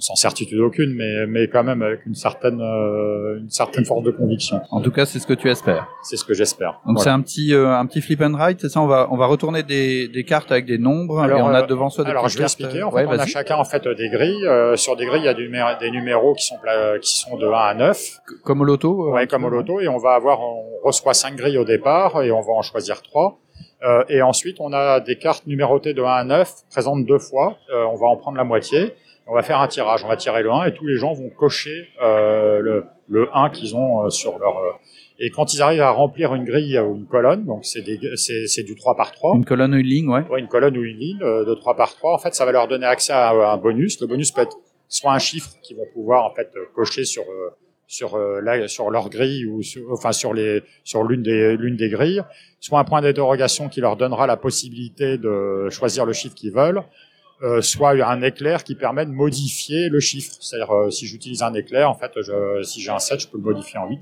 sans 0.00 0.16
certitude 0.16 0.58
aucune, 0.58 0.92
mais 0.92 1.24
mais 1.28 1.46
quand 1.46 1.62
même 1.62 1.80
avec 1.80 2.04
une 2.04 2.16
certaine 2.16 2.60
euh, 2.60 3.38
une 3.38 3.48
certaine 3.50 3.84
force 3.84 4.02
de 4.02 4.10
conviction. 4.10 4.60
En 4.72 4.80
tout 4.80 4.90
cas, 4.90 5.06
c'est 5.06 5.20
ce 5.20 5.26
que 5.26 5.34
tu 5.34 5.48
espères. 5.48 5.86
C'est 6.02 6.16
ce 6.16 6.24
que 6.24 6.34
j'espère. 6.34 6.80
Donc 6.84 6.96
Voilà. 6.96 7.00
c'est 7.04 7.10
un 7.10 7.20
petit 7.20 7.54
euh, 7.54 7.70
un 7.78 7.86
petit 7.86 8.00
flip 8.00 8.20
and 8.20 8.32
write, 8.34 8.60
c'est 8.60 8.68
ça? 8.68 8.80
On 8.80 8.88
va 8.88 9.06
on 9.12 9.16
va 9.16 9.26
retourner 9.26 9.62
des, 9.62 10.08
des 10.08 10.24
cartes 10.24 10.50
avec 10.50 10.66
des 10.66 10.78
nombres 10.78 11.20
Alors, 11.20 11.38
et 11.38 11.42
on 11.42 11.46
a 11.54 11.62
euh, 11.62 11.66
devant 11.66 11.90
soi 11.90 12.02
des 12.02 12.10
Alors 12.10 12.28
je 12.28 12.34
vais 12.36 12.40
cartes. 12.42 12.60
expliquer. 12.60 12.82
En 12.82 12.90
fait, 12.90 13.04
Ouais, 13.04 13.06
on 13.06 13.20
a 13.20 13.24
chacun 13.26 13.54
en 13.54 13.64
fait 13.64 13.86
des 13.86 14.08
grilles. 14.08 14.44
Euh, 14.46 14.74
sur 14.74 14.96
des 14.96 15.06
grilles, 15.06 15.22
il 15.22 15.26
y 15.26 15.28
a 15.28 15.34
du 15.34 15.48
des 15.80 15.90
numéros 15.92 16.34
qui 16.34 16.44
sont 16.44 16.56
qui 17.00 17.16
sont 17.16 17.36
de 17.36 17.46
1 17.46 17.52
à 17.52 17.74
9. 17.74 18.18
Comme 18.42 18.62
au 18.62 18.64
loto. 18.64 19.12
Ouais, 19.12 19.28
comme 19.28 19.44
au 19.44 19.48
loto, 19.48 19.78
et 19.80 19.86
on 19.86 19.98
va 19.98 20.14
avoir, 20.14 20.40
on 20.40 20.64
reçoit 20.82 21.14
cinq 21.14 21.36
grilles 21.36 21.58
au 21.58 21.64
départ, 21.64 22.20
et 22.20 22.32
on 22.32 22.40
va 22.40 22.52
en 22.52 22.62
choisir 22.62 23.00
trois. 23.00 23.38
Euh, 23.84 24.02
et 24.08 24.22
ensuite, 24.22 24.56
on 24.60 24.72
a 24.72 25.00
des 25.00 25.16
cartes 25.16 25.46
numérotées 25.46 25.92
de 25.94 26.02
1 26.02 26.06
à 26.06 26.24
9, 26.24 26.52
présentes 26.70 27.04
deux 27.04 27.18
fois. 27.18 27.56
Euh, 27.72 27.84
on 27.84 27.96
va 27.96 28.06
en 28.06 28.16
prendre 28.16 28.38
la 28.38 28.44
moitié. 28.44 28.94
On 29.26 29.34
va 29.34 29.42
faire 29.42 29.60
un 29.60 29.68
tirage. 29.68 30.04
On 30.04 30.08
va 30.08 30.16
tirer 30.16 30.42
le 30.42 30.50
1, 30.50 30.64
et 30.66 30.74
tous 30.74 30.86
les 30.86 30.96
gens 30.96 31.12
vont 31.12 31.30
cocher 31.30 31.88
euh, 32.02 32.60
le, 32.60 32.84
le 33.08 33.28
1 33.34 33.50
qu'ils 33.50 33.74
ont 33.76 34.08
sur 34.10 34.38
leur... 34.38 34.54
et 35.18 35.30
quand 35.30 35.54
ils 35.54 35.62
arrivent 35.62 35.80
à 35.82 35.90
remplir 35.90 36.34
une 36.34 36.44
grille 36.44 36.78
ou 36.78 36.96
une 36.96 37.06
colonne, 37.06 37.44
donc 37.44 37.64
c'est 37.64 37.82
des- 37.82 37.98
c'est 38.16 38.46
c'est 38.46 38.62
du 38.64 38.74
3 38.74 38.96
par 38.96 39.12
3, 39.12 39.34
Une 39.36 39.44
colonne 39.44 39.74
ou 39.74 39.78
une 39.78 39.86
ligne, 39.86 40.08
ouais. 40.08 40.22
Ouais, 40.30 40.40
une 40.40 40.48
colonne 40.48 40.76
ou 40.76 40.82
une 40.82 40.96
ligne 40.98 41.18
de 41.20 41.54
3 41.54 41.74
par 41.76 41.94
3, 41.94 42.14
en 42.14 42.18
fait, 42.18 42.34
ça 42.34 42.44
va 42.44 42.52
leur 42.52 42.68
donner 42.68 42.86
accès 42.86 43.12
à 43.12 43.30
un 43.30 43.56
bonus. 43.56 44.00
Le 44.00 44.06
bonus 44.06 44.30
peut 44.30 44.42
être 44.42 44.56
soit 44.88 45.12
un 45.12 45.18
chiffre 45.18 45.50
qu'ils 45.62 45.76
vont 45.76 45.86
pouvoir 45.94 46.24
en 46.26 46.34
fait 46.34 46.50
cocher 46.74 47.04
sur 47.04 47.24
sur 47.86 48.14
euh, 48.14 48.40
la, 48.40 48.68
sur 48.68 48.90
leur 48.90 49.10
grille 49.10 49.46
ou 49.46 49.62
sur, 49.62 49.92
enfin 49.92 50.12
sur 50.12 50.34
les 50.34 50.62
sur 50.84 51.04
l'une 51.04 51.22
des 51.22 51.56
l'une 51.56 51.76
des 51.76 51.88
grilles, 51.88 52.22
soit 52.60 52.78
un 52.78 52.84
point 52.84 53.02
d'interrogation 53.02 53.68
qui 53.68 53.80
leur 53.80 53.96
donnera 53.96 54.26
la 54.26 54.36
possibilité 54.36 55.18
de 55.18 55.68
choisir 55.70 56.06
le 56.06 56.12
chiffre 56.12 56.34
qu'ils 56.34 56.52
veulent, 56.52 56.82
euh, 57.42 57.60
soit 57.60 57.90
un 57.90 58.22
éclair 58.22 58.64
qui 58.64 58.74
permet 58.74 59.06
de 59.06 59.10
modifier 59.10 59.88
le 59.88 60.00
chiffre. 60.00 60.36
C'est-à-dire 60.40 60.74
euh, 60.74 60.90
si 60.90 61.06
j'utilise 61.06 61.42
un 61.42 61.54
éclair, 61.54 61.90
en 61.90 61.94
fait, 61.94 62.12
je, 62.16 62.62
si 62.62 62.80
j'ai 62.80 62.90
un 62.90 62.98
7, 62.98 63.20
je 63.20 63.28
peux 63.28 63.38
le 63.38 63.44
modifier 63.44 63.78
en 63.78 63.88
8. 63.88 64.00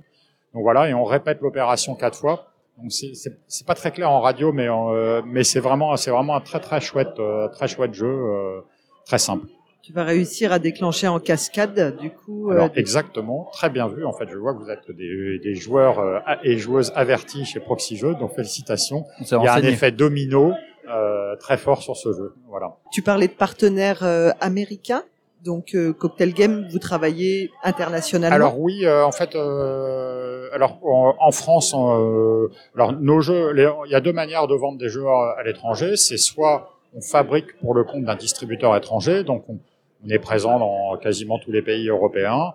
Donc 0.55 0.63
voilà, 0.63 0.89
et 0.89 0.95
on 0.95 1.05
répète 1.05 1.41
l'opération 1.41 1.95
quatre 1.95 2.19
fois. 2.19 2.53
Donc 2.79 2.91
c'est 2.91 3.67
pas 3.67 3.75
très 3.75 3.91
clair 3.91 4.11
en 4.11 4.21
radio, 4.21 4.53
mais 4.53 4.69
euh, 4.69 5.23
mais 5.27 5.45
c'est 5.45 5.61
vraiment 5.61 5.97
c'est 5.97 6.11
vraiment 6.11 6.37
un 6.37 6.41
très 6.41 6.61
très 6.61 6.81
chouette 6.81 7.19
euh, 7.19 7.49
très 7.49 7.69
chouette 7.69 7.93
jeu, 7.93 8.07
euh, 8.07 8.61
très 9.05 9.19
simple. 9.19 9.47
Tu 9.83 9.93
vas 9.93 10.05
réussir 10.05 10.53
à 10.53 10.59
déclencher 10.59 11.09
en 11.09 11.19
cascade, 11.19 11.97
du 12.01 12.11
coup. 12.11 12.51
euh, 12.51 12.55
Alors 12.55 12.71
exactement, 12.77 13.51
très 13.53 13.69
bien 13.69 13.89
vu. 13.89 14.05
En 14.05 14.13
fait, 14.13 14.29
je 14.31 14.39
vois 14.39 14.55
que 14.55 14.63
vous 14.63 14.71
êtes 14.71 14.91
des, 14.91 15.39
des 15.39 15.55
joueurs 15.55 15.99
euh, 15.99 16.19
et 16.45 16.57
joueuses 16.57 16.93
avertis 16.95 17.45
chez 17.45 17.61
Proxy 17.61 17.97
Jeux, 17.97 18.15
donc 18.15 18.35
félicitations. 18.35 19.05
Il 19.21 19.27
y 19.43 19.49
a 19.49 19.55
un 19.55 19.63
effet 19.63 19.91
domino 19.91 20.53
euh, 20.89 21.37
très 21.37 21.57
fort 21.57 21.83
sur 21.83 21.97
ce 21.97 22.13
jeu. 22.13 22.35
Voilà. 22.49 22.77
Tu 22.93 23.03
parlais 23.03 23.29
de 23.29 23.33
partenaires 23.33 24.05
euh, 24.05 24.31
américains. 24.41 25.03
Donc 25.45 25.75
euh, 25.75 25.93
Cocktail 25.93 26.35
Game, 26.35 26.69
vous 26.71 26.79
travaillez 26.79 27.51
internationalement 27.65 28.35
Alors 28.35 28.61
oui, 28.61 28.85
euh, 28.85 29.05
en 29.05 29.11
fait, 29.11 29.35
euh, 29.35 30.49
alors 30.53 30.79
en, 30.85 31.33
France, 31.33 31.75
alors 31.75 32.93
nos 32.93 33.21
jeux, 33.21 33.53
il 33.57 33.91
y 33.91 33.95
a 33.95 34.01
deux 34.01 34.13
manières 34.13 34.47
de 34.47 34.55
vendre 34.55 34.79
des 34.79 34.89
jeux 34.89 35.07
à, 35.07 35.43
l'étranger. 35.45 35.97
C'est 35.97 36.17
soit 36.17 36.71
on 36.95 37.01
fabrique 37.01 37.59
pour 37.59 37.75
le 37.75 37.85
compte 37.85 38.05
d'un 38.05 38.15
distributeur 38.15 38.77
étranger, 38.77 39.25
donc 39.25 39.45
on, 39.49 39.59
on, 40.05 40.09
est 40.09 40.19
présent 40.19 40.59
dans 40.59 40.97
quasiment 40.99 41.39
tous 41.39 41.53
les 41.53 41.63
pays 41.63 41.89
européens, 41.89 42.55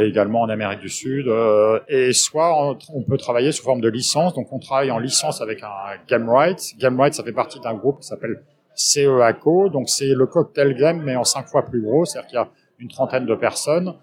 également 0.00 0.42
en 0.42 0.48
Amérique 0.48 0.80
du 0.80 0.88
Sud, 0.88 1.26
et 1.88 2.12
soit 2.12 2.76
on, 2.94 3.02
peut 3.02 3.16
travailler 3.16 3.50
sous 3.50 3.64
forme 3.64 3.80
de 3.80 3.88
licence. 3.88 4.34
Donc 4.34 4.52
on 4.52 4.58
travaille 4.58 4.90
en 4.90 4.98
licence 4.98 5.40
avec 5.40 5.62
un 5.62 5.68
Game 6.08 6.28
Rights. 6.30 6.74
Game 6.78 7.00
Rights, 7.00 7.14
ça 7.14 7.24
fait 7.24 7.32
partie 7.32 7.58
d'un 7.60 7.74
groupe 7.74 8.00
qui 8.00 8.06
s'appelle 8.06 8.42
CEACO, 8.74 9.68
donc 9.68 9.88
c'est 9.88 10.14
le 10.14 10.26
cocktail 10.26 10.74
game 10.74 11.02
mais 11.02 11.16
en 11.16 11.24
cinq 11.24 11.46
fois 11.46 11.64
plus 11.64 11.80
gros, 11.80 12.04
c'est-à-dire 12.04 12.28
qu'il 12.28 12.36
y 12.36 12.42
a 12.42 12.48
une 12.78 12.88
trentaine 12.88 13.26
de 13.26 13.34
personnes 13.34 13.94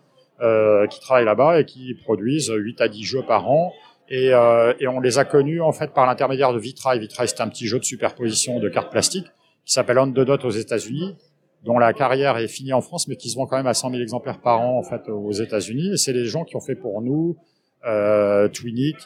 euh, 0.42 0.88
qui 0.88 1.00
travaillent 1.00 1.26
là-bas 1.26 1.60
et 1.60 1.66
qui 1.66 1.94
produisent 1.94 2.52
8 2.52 2.82
à 2.82 2.88
10 2.88 3.04
jeux 3.04 3.24
par 3.24 3.50
an. 3.50 3.74
Et, 4.10 4.34
euh, 4.34 4.74
et 4.80 4.88
on 4.88 5.00
les 5.00 5.20
a 5.20 5.26
connus 5.26 5.62
en 5.62 5.72
fait 5.72 5.94
par 5.94 6.06
l'intermédiaire 6.06 6.54
de 6.54 6.60
Vitra. 6.60 6.98
Vitra, 6.98 7.28
c'est 7.28 7.42
un 7.42 7.48
petit 7.48 7.68
jeu 7.68 7.80
de 7.80 7.84
superposition 7.84 8.60
de 8.60 8.68
cartes 8.68 8.92
plastiques 8.92 9.28
qui 9.66 9.74
s'appelle 9.74 10.00
On 10.00 10.12
the 10.12 10.22
Dot 10.22 10.44
aux 10.44 10.50
États-Unis, 10.50 11.16
dont 11.64 11.78
la 11.78 11.94
carrière 11.94 12.38
est 12.38 12.48
finie 12.48 12.74
en 12.74 12.82
France, 12.82 13.08
mais 13.08 13.16
qui 13.16 13.30
se 13.30 13.36
vend 13.36 13.46
quand 13.46 13.58
même 13.58 13.68
à 13.68 13.74
100 13.74 13.92
000 13.92 14.02
exemplaires 14.02 14.40
par 14.40 14.62
an 14.62 14.80
en 14.80 14.84
fait 14.84 15.10
aux 15.10 15.32
États-Unis. 15.32 15.94
Et 15.94 15.98
c'est 15.98 16.14
les 16.14 16.26
gens 16.26 16.44
qui 16.44 16.56
ont 16.56 16.62
fait 16.62 16.76
pour 16.76 17.02
nous 17.02 17.38
euh, 17.86 18.48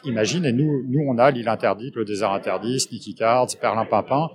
Imagine, 0.04 0.44
et 0.44 0.52
nous, 0.52 0.84
nous 0.88 1.00
on 1.08 1.18
a 1.18 1.30
l'île 1.30 1.48
interdite, 1.48 1.96
le 1.96 2.04
désert 2.04 2.32
interdit, 2.32 2.80
Sneaky 2.80 3.14
Cards, 3.14 3.48
Perlin 3.60 3.86
Papin. 3.86 4.30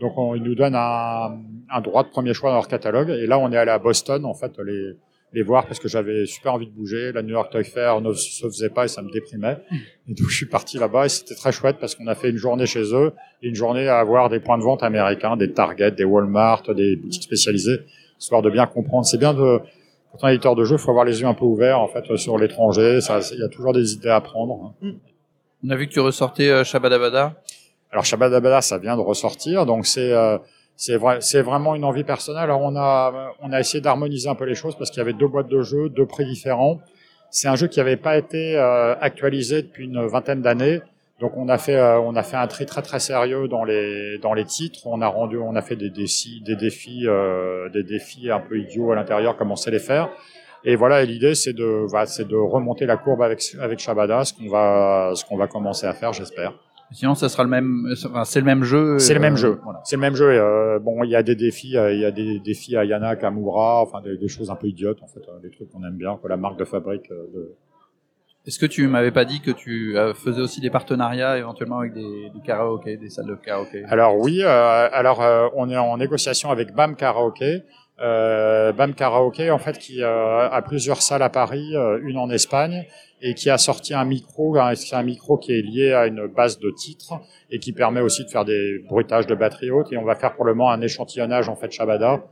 Donc 0.00 0.18
on, 0.18 0.34
ils 0.34 0.42
nous 0.42 0.54
donnent 0.54 0.74
un, 0.74 1.38
un, 1.70 1.80
droit 1.80 2.02
de 2.02 2.08
premier 2.08 2.34
choix 2.34 2.50
dans 2.50 2.56
leur 2.56 2.68
catalogue. 2.68 3.08
Et 3.08 3.26
là, 3.26 3.38
on 3.38 3.50
est 3.50 3.56
allé 3.56 3.70
à 3.70 3.78
Boston, 3.78 4.26
en 4.26 4.34
fait, 4.34 4.52
les, 4.58 4.96
les 5.32 5.42
voir 5.42 5.66
parce 5.66 5.78
que 5.78 5.88
j'avais 5.88 6.24
super 6.26 6.54
envie 6.54 6.66
de 6.66 6.72
bouger. 6.72 7.12
La 7.12 7.22
New 7.22 7.30
York 7.30 7.50
Toy 7.52 7.64
Fair 7.64 8.00
ne 8.00 8.12
se 8.14 8.46
faisait 8.46 8.70
pas 8.70 8.84
et 8.84 8.88
ça 8.88 9.02
me 9.02 9.10
déprimait. 9.10 9.58
Et 10.08 10.14
donc 10.14 10.28
je 10.28 10.36
suis 10.36 10.46
parti 10.46 10.78
là-bas 10.78 11.06
et 11.06 11.08
c'était 11.08 11.34
très 11.34 11.52
chouette 11.52 11.76
parce 11.80 11.94
qu'on 11.94 12.06
a 12.06 12.14
fait 12.14 12.30
une 12.30 12.36
journée 12.36 12.66
chez 12.66 12.94
eux 12.94 13.12
et 13.42 13.48
une 13.48 13.54
journée 13.54 13.88
à 13.88 13.98
avoir 13.98 14.28
des 14.28 14.40
points 14.40 14.58
de 14.58 14.62
vente 14.62 14.82
américains, 14.82 15.36
des 15.36 15.52
Target, 15.52 15.92
des 15.92 16.04
Walmart, 16.04 16.62
des 16.74 16.96
boutiques 16.96 17.24
spécialisées, 17.24 17.80
histoire 18.18 18.42
de 18.42 18.50
bien 18.50 18.66
comprendre. 18.66 19.04
C'est 19.04 19.18
bien 19.18 19.34
de 19.34 19.60
quand 20.12 20.18
on 20.22 20.28
est 20.28 20.34
éditeur 20.34 20.54
de 20.54 20.64
jeux, 20.64 20.76
il 20.76 20.78
faut 20.78 20.90
avoir 20.90 21.04
les 21.04 21.20
yeux 21.20 21.26
un 21.26 21.34
peu 21.34 21.44
ouverts 21.44 21.80
en 21.80 21.88
fait 21.88 22.16
sur 22.16 22.38
l'étranger. 22.38 23.00
Il 23.32 23.38
y 23.38 23.42
a 23.42 23.48
toujours 23.48 23.72
des 23.72 23.92
idées 23.92 24.08
à 24.08 24.20
prendre. 24.20 24.74
On 25.64 25.70
a 25.70 25.76
vu 25.76 25.86
que 25.88 25.92
tu 25.92 26.00
ressortais 26.00 26.48
euh, 26.48 26.64
Shabadabada. 26.64 27.34
Alors 27.90 28.04
Shabbat 28.04 28.62
ça 28.62 28.78
vient 28.78 28.96
de 28.96 29.00
ressortir, 29.00 29.64
donc 29.64 29.86
c'est 29.86 30.12
euh, 30.12 30.38
c'est 30.76 30.96
vrai, 30.96 31.18
c'est 31.20 31.40
vraiment 31.40 31.74
une 31.74 31.84
envie 31.84 32.04
personnelle. 32.04 32.44
Alors 32.44 32.60
on 32.62 32.76
a 32.76 33.32
on 33.40 33.52
a 33.52 33.60
essayé 33.60 33.80
d'harmoniser 33.80 34.28
un 34.28 34.34
peu 34.34 34.44
les 34.44 34.54
choses 34.54 34.76
parce 34.76 34.90
qu'il 34.90 34.98
y 34.98 35.00
avait 35.00 35.14
deux 35.14 35.26
boîtes 35.26 35.48
de 35.48 35.62
jeux, 35.62 35.88
deux 35.88 36.06
prix 36.06 36.26
différents. 36.26 36.80
C'est 37.30 37.48
un 37.48 37.56
jeu 37.56 37.66
qui 37.66 37.78
n'avait 37.78 37.96
pas 37.96 38.16
été 38.16 38.56
euh, 38.56 38.94
actualisé 39.00 39.62
depuis 39.62 39.84
une 39.86 40.06
vingtaine 40.06 40.42
d'années. 40.42 40.82
Donc 41.20 41.32
on 41.36 41.48
a 41.48 41.56
fait 41.56 41.76
euh, 41.76 41.98
on 42.00 42.14
a 42.14 42.22
fait 42.22 42.36
un 42.36 42.46
tri 42.46 42.66
très 42.66 42.82
très 42.82 43.00
sérieux 43.00 43.48
dans 43.48 43.64
les 43.64 44.18
dans 44.18 44.34
les 44.34 44.44
titres. 44.44 44.86
On 44.86 45.00
a 45.00 45.08
rendu 45.08 45.38
on 45.38 45.56
a 45.56 45.62
fait 45.62 45.76
des 45.76 45.90
défis 45.90 46.42
des 46.44 46.56
défis 46.56 47.06
des 47.72 47.82
défis 47.82 48.30
un 48.30 48.40
peu 48.40 48.58
idiots 48.58 48.92
à 48.92 48.96
l'intérieur 48.96 49.36
comme 49.36 49.50
on 49.50 49.56
sait 49.56 49.70
les 49.70 49.78
faire. 49.78 50.10
Et 50.64 50.76
voilà, 50.76 51.04
l'idée 51.04 51.34
c'est 51.34 51.54
de 51.54 51.86
bah, 51.90 52.04
c'est 52.04 52.28
de 52.28 52.36
remonter 52.36 52.84
la 52.84 52.98
courbe 52.98 53.22
avec 53.22 53.40
avec 53.60 53.78
Shabada, 53.78 54.24
ce 54.24 54.34
qu'on 54.34 54.48
va 54.48 55.12
ce 55.14 55.24
qu'on 55.24 55.38
va 55.38 55.46
commencer 55.46 55.86
à 55.86 55.94
faire, 55.94 56.12
j'espère. 56.12 56.52
Sinon, 56.92 57.14
ça 57.14 57.28
sera 57.28 57.42
le 57.42 57.50
même. 57.50 57.92
Enfin, 57.92 58.24
c'est 58.24 58.40
le 58.40 58.46
même 58.46 58.62
jeu. 58.62 58.98
C'est 58.98 59.14
le 59.14 59.20
même 59.20 59.34
euh, 59.34 59.36
jeu. 59.36 59.60
Voilà. 59.64 59.80
C'est 59.84 59.96
le 59.96 60.00
même 60.00 60.14
jeu. 60.14 60.30
Euh, 60.30 60.78
bon, 60.78 61.02
il 61.02 61.10
y 61.10 61.16
a 61.16 61.22
des 61.22 61.34
défis. 61.34 61.76
Euh, 61.76 61.92
il 61.92 62.00
y 62.00 62.04
a 62.04 62.10
des 62.10 62.38
défis 62.38 62.76
à 62.76 62.84
Yana, 62.84 63.16
Kamura, 63.16 63.82
enfin 63.82 64.00
des, 64.00 64.16
des, 64.16 64.28
choses 64.28 64.50
un 64.50 64.56
peu 64.56 64.68
idiotes 64.68 65.02
en 65.02 65.06
fait, 65.06 65.20
euh, 65.28 65.40
des 65.40 65.50
trucs 65.50 65.70
qu'on 65.70 65.84
aime 65.84 65.96
bien, 65.96 66.18
que 66.22 66.28
la 66.28 66.36
marque 66.36 66.58
de 66.58 66.64
fabrique. 66.64 67.08
De... 67.10 67.54
Est-ce 68.46 68.60
que 68.60 68.66
tu 68.66 68.86
m'avais 68.86 69.10
pas 69.10 69.24
dit 69.24 69.40
que 69.40 69.50
tu 69.50 69.96
faisais 70.14 70.40
aussi 70.40 70.60
des 70.60 70.70
partenariats 70.70 71.36
éventuellement 71.36 71.80
avec 71.80 71.94
des, 71.94 72.30
des 72.32 72.40
karaokés, 72.44 72.96
des 72.96 73.10
salles 73.10 73.26
de 73.26 73.34
karaoké? 73.34 73.82
Alors 73.86 74.16
oui. 74.18 74.44
alors 74.44 75.20
on 75.56 75.68
est 75.68 75.76
en 75.76 75.96
négociation 75.96 76.52
avec 76.52 76.72
BAM 76.72 76.94
Karaoké. 76.94 77.64
Euh, 78.00 78.72
BAM 78.72 78.94
Karaoké, 78.94 79.50
en 79.50 79.58
fait, 79.58 79.78
qui 79.78 80.02
euh, 80.02 80.48
a 80.48 80.62
plusieurs 80.62 81.02
salles 81.02 81.22
à 81.22 81.30
Paris, 81.30 81.74
une 82.02 82.18
en 82.18 82.30
Espagne, 82.30 82.84
et 83.22 83.34
qui 83.34 83.48
a 83.48 83.58
sorti 83.58 83.94
un 83.94 84.04
micro, 84.04 84.56
c'est 84.74 84.94
un 84.94 85.02
micro 85.02 85.38
qui 85.38 85.52
est 85.52 85.62
lié 85.62 85.92
à 85.92 86.06
une 86.06 86.26
base 86.26 86.58
de 86.58 86.70
titres 86.70 87.14
et 87.50 87.58
qui 87.58 87.72
permet 87.72 88.00
aussi 88.00 88.24
de 88.24 88.28
faire 88.28 88.44
des 88.44 88.78
bruitages 88.86 89.26
de 89.26 89.34
batterie 89.34 89.70
haute. 89.70 89.92
Et 89.92 89.96
on 89.96 90.04
va 90.04 90.14
faire 90.14 90.34
pour 90.34 90.44
le 90.44 90.54
moment 90.54 90.70
un 90.70 90.80
échantillonnage 90.82 91.48
en 91.48 91.56
fait 91.56 91.72
Shabada. 91.72 92.22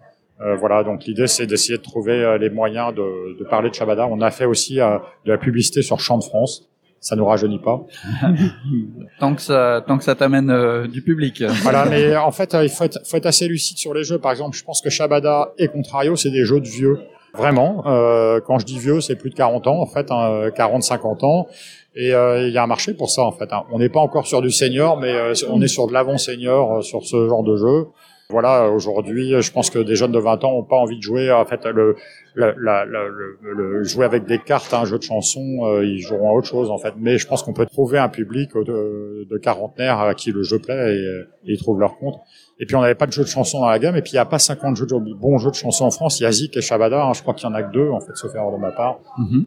Euh, 0.41 0.57
voilà, 0.57 0.83
donc 0.83 1.05
l'idée 1.05 1.29
c'est 1.29 1.47
d'essayer 1.47 1.79
de 1.79 1.83
trouver 1.83 2.13
euh, 2.13 2.39
les 2.39 2.51
moyens 2.51 2.93
de, 2.93 3.39
de, 3.39 3.45
parler 3.45 3.71
de 3.71 3.75
Shabada. 3.75 4.07
On 4.09 4.21
a 4.21 4.31
fait 4.31 4.47
aussi 4.47 4.81
euh, 4.81 4.99
de 5.25 5.33
la 5.33 5.39
publicité 5.39 5.83
sur 5.83 6.01
Champ 6.01 6.19
de 6.19 6.25
France. 6.25 6.69
Ça 7.05 7.17
nous 7.17 7.27
rajeunit 7.27 7.59
pas. 7.59 7.83
tant 9.21 9.35
que 9.35 9.43
ça, 9.43 9.85
tant 9.87 9.99
que 9.99 10.05
ça 10.05 10.15
t'amène 10.15 10.49
euh, 10.49 10.87
du 10.87 11.03
public. 11.03 11.43
voilà, 11.63 11.85
mais 11.85 12.17
en 12.17 12.33
fait, 12.33 12.57
il 12.63 12.71
faut 12.71 12.85
être, 12.85 12.99
faut 13.07 13.19
être 13.19 13.27
assez 13.27 13.47
lucide 13.47 13.77
sur 13.77 13.93
les 13.93 14.05
jeux. 14.05 14.19
Par 14.19 14.31
exemple, 14.31 14.57
je 14.57 14.65
pense 14.65 14.81
que 14.81 14.89
Shabada 14.89 15.53
et 15.59 15.69
Contrario, 15.69 16.17
c'est 16.17 16.31
des 16.31 16.47
jeux 16.47 16.61
de 16.61 16.69
vieux. 16.69 16.99
Vraiment, 17.35 17.83
euh, 17.87 18.41
quand 18.47 18.59
je 18.59 18.65
dis 18.65 18.79
vieux, 18.79 19.01
c'est 19.01 19.17
plus 19.17 19.29
de 19.29 19.35
40 19.35 19.67
ans 19.67 19.81
en 19.81 19.87
fait, 19.87 20.11
hein, 20.11 20.49
40-50 20.57 21.25
ans. 21.27 21.49
Et 21.97 22.13
euh, 22.13 22.49
il 22.49 22.53
y 22.53 22.59
a 22.59 22.63
un 22.63 22.67
marché 22.67 22.93
pour 22.93 23.11
ça 23.11 23.23
en 23.23 23.33
fait. 23.33 23.53
Hein. 23.53 23.65
On 23.71 23.79
n'est 23.79 23.89
pas 23.89 24.01
encore 24.01 24.27
sur 24.27 24.43
du 24.43 24.51
senior, 24.51 24.99
mais 24.99 25.13
euh, 25.13 25.33
on 25.49 25.61
est 25.63 25.69
sur 25.69 25.87
de 25.87 25.93
l'avant 25.93 26.19
senior 26.19 26.79
euh, 26.79 26.83
sur 26.83 27.05
ce 27.05 27.29
genre 27.29 27.45
de 27.45 27.57
jeu. 27.57 27.87
Voilà, 28.31 28.71
aujourd'hui, 28.71 29.41
je 29.41 29.53
pense 29.53 29.69
que 29.71 29.79
des 29.79 29.97
jeunes 29.97 30.13
de 30.13 30.19
20 30.19 30.45
ans 30.45 30.53
ont 30.53 30.65
pas 30.65 30.77
envie 30.77 30.97
de 30.97 31.03
jouer 31.03 31.31
en 31.31 31.45
fait 31.45 31.65
le, 31.67 31.95
le, 32.35 32.55
le, 32.57 33.85
jouer 33.85 34.07
avec 34.07 34.25
des 34.25 34.39
cartes, 34.39 34.73
un 34.73 34.87
jeu 34.87 34.99
de 34.99 35.03
chansons, 35.03 35.81
ils 35.83 36.01
joueront 36.01 36.31
à 36.31 36.33
autre 36.33 36.49
chose 36.49 36.71
en 36.71 36.79
fait. 36.79 36.95
Mais 36.99 37.19
je 37.19 37.27
pense 37.27 37.43
qu'on 37.43 37.53
peut 37.53 37.67
trouver 37.67 37.99
un 37.99 38.09
public 38.09 38.55
de, 38.55 39.27
de 39.31 39.39
quarantenaires 39.39 39.99
à 40.01 40.15
qui 40.15 40.33
le 40.33 40.43
jeu 40.43 40.59
plaît 40.59 40.97
et, 40.97 41.51
et 41.51 41.53
ils 41.53 41.59
trouvent 41.59 41.81
leur 41.81 41.99
compte. 41.99 42.17
Et 42.61 42.67
puis 42.67 42.77
on 42.77 42.81
n'avait 42.81 42.95
pas 42.95 43.07
de 43.07 43.13
jeux 43.13 43.25
de 43.25 43.29
chansons 43.29 43.61
dans 43.61 43.69
la 43.69 43.79
gamme. 43.79 43.97
Et 43.97 44.03
puis 44.03 44.13
il 44.13 44.17
n'y 44.17 44.21
a 44.21 44.25
pas 44.25 44.39
50 44.39 44.77
jeux 44.77 44.87
de, 44.87 45.15
bons 45.15 45.39
jeux 45.39 45.51
de 45.51 45.57
chansons 45.57 45.85
en 45.85 45.91
France. 45.91 46.21
Il 46.21 46.25
y 46.25 46.27
a 46.27 46.33
Zik 46.33 46.57
et 46.57 46.61
Shabada. 46.61 47.05
Hein. 47.05 47.13
Je 47.13 47.23
crois 47.23 47.35
qu'il 47.35 47.49
y 47.49 47.53
en 47.53 47.55
a 47.55 47.63
que 47.63 47.73
deux, 47.73 47.91
en 47.91 48.01
fait, 48.01 48.15
sauf 48.17 48.35
erreur 48.35 48.53
de 48.53 48.59
ma 48.59 48.73
part. 48.73 49.01
Mm-hmm. 49.19 49.45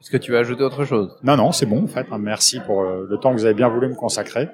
Est-ce 0.00 0.10
que 0.10 0.16
tu 0.16 0.32
veux 0.32 0.38
ajouter 0.38 0.62
autre 0.62 0.84
chose? 0.84 1.14
Non, 1.22 1.36
non, 1.36 1.52
c'est 1.52 1.66
bon, 1.66 1.84
en 1.84 1.86
fait. 1.86 2.06
Hein. 2.10 2.18
Merci 2.18 2.60
pour 2.60 2.82
euh, 2.82 3.06
le 3.08 3.18
temps 3.18 3.32
que 3.32 3.36
vous 3.36 3.44
avez 3.44 3.54
bien 3.54 3.68
voulu 3.68 3.88
me 3.88 3.94
consacrer. 3.94 4.48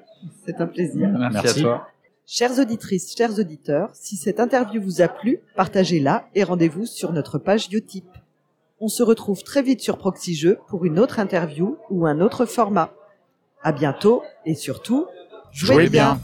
C'est 0.45 0.61
un 0.61 0.67
plaisir. 0.67 1.09
Merci, 1.33 1.61
à 1.61 1.63
toi. 1.63 1.87
Chères 2.29 2.59
auditrices, 2.59 3.15
chers 3.17 3.39
auditeurs, 3.39 3.91
si 3.95 4.17
cette 4.17 4.41
interview 4.41 4.83
vous 4.83 5.01
a 5.01 5.07
plu, 5.07 5.39
partagez-la 5.55 6.27
et 6.35 6.43
rendez-vous 6.43 6.85
sur 6.85 7.13
notre 7.13 7.39
page 7.39 7.69
Utip. 7.71 8.05
On 8.81 8.89
se 8.89 9.05
retrouve 9.05 9.45
très 9.45 9.63
vite 9.63 9.81
sur 9.81 9.97
Proxy 9.97 10.35
Jeux 10.35 10.59
pour 10.67 10.85
une 10.85 10.99
autre 10.99 11.21
interview 11.21 11.79
ou 11.89 12.05
un 12.05 12.21
autre 12.21 12.45
format. 12.45 12.93
À 13.63 13.71
bientôt 13.71 14.25
et 14.45 14.57
surtout, 14.57 15.07
jouez, 15.53 15.89
bien. 15.89 16.19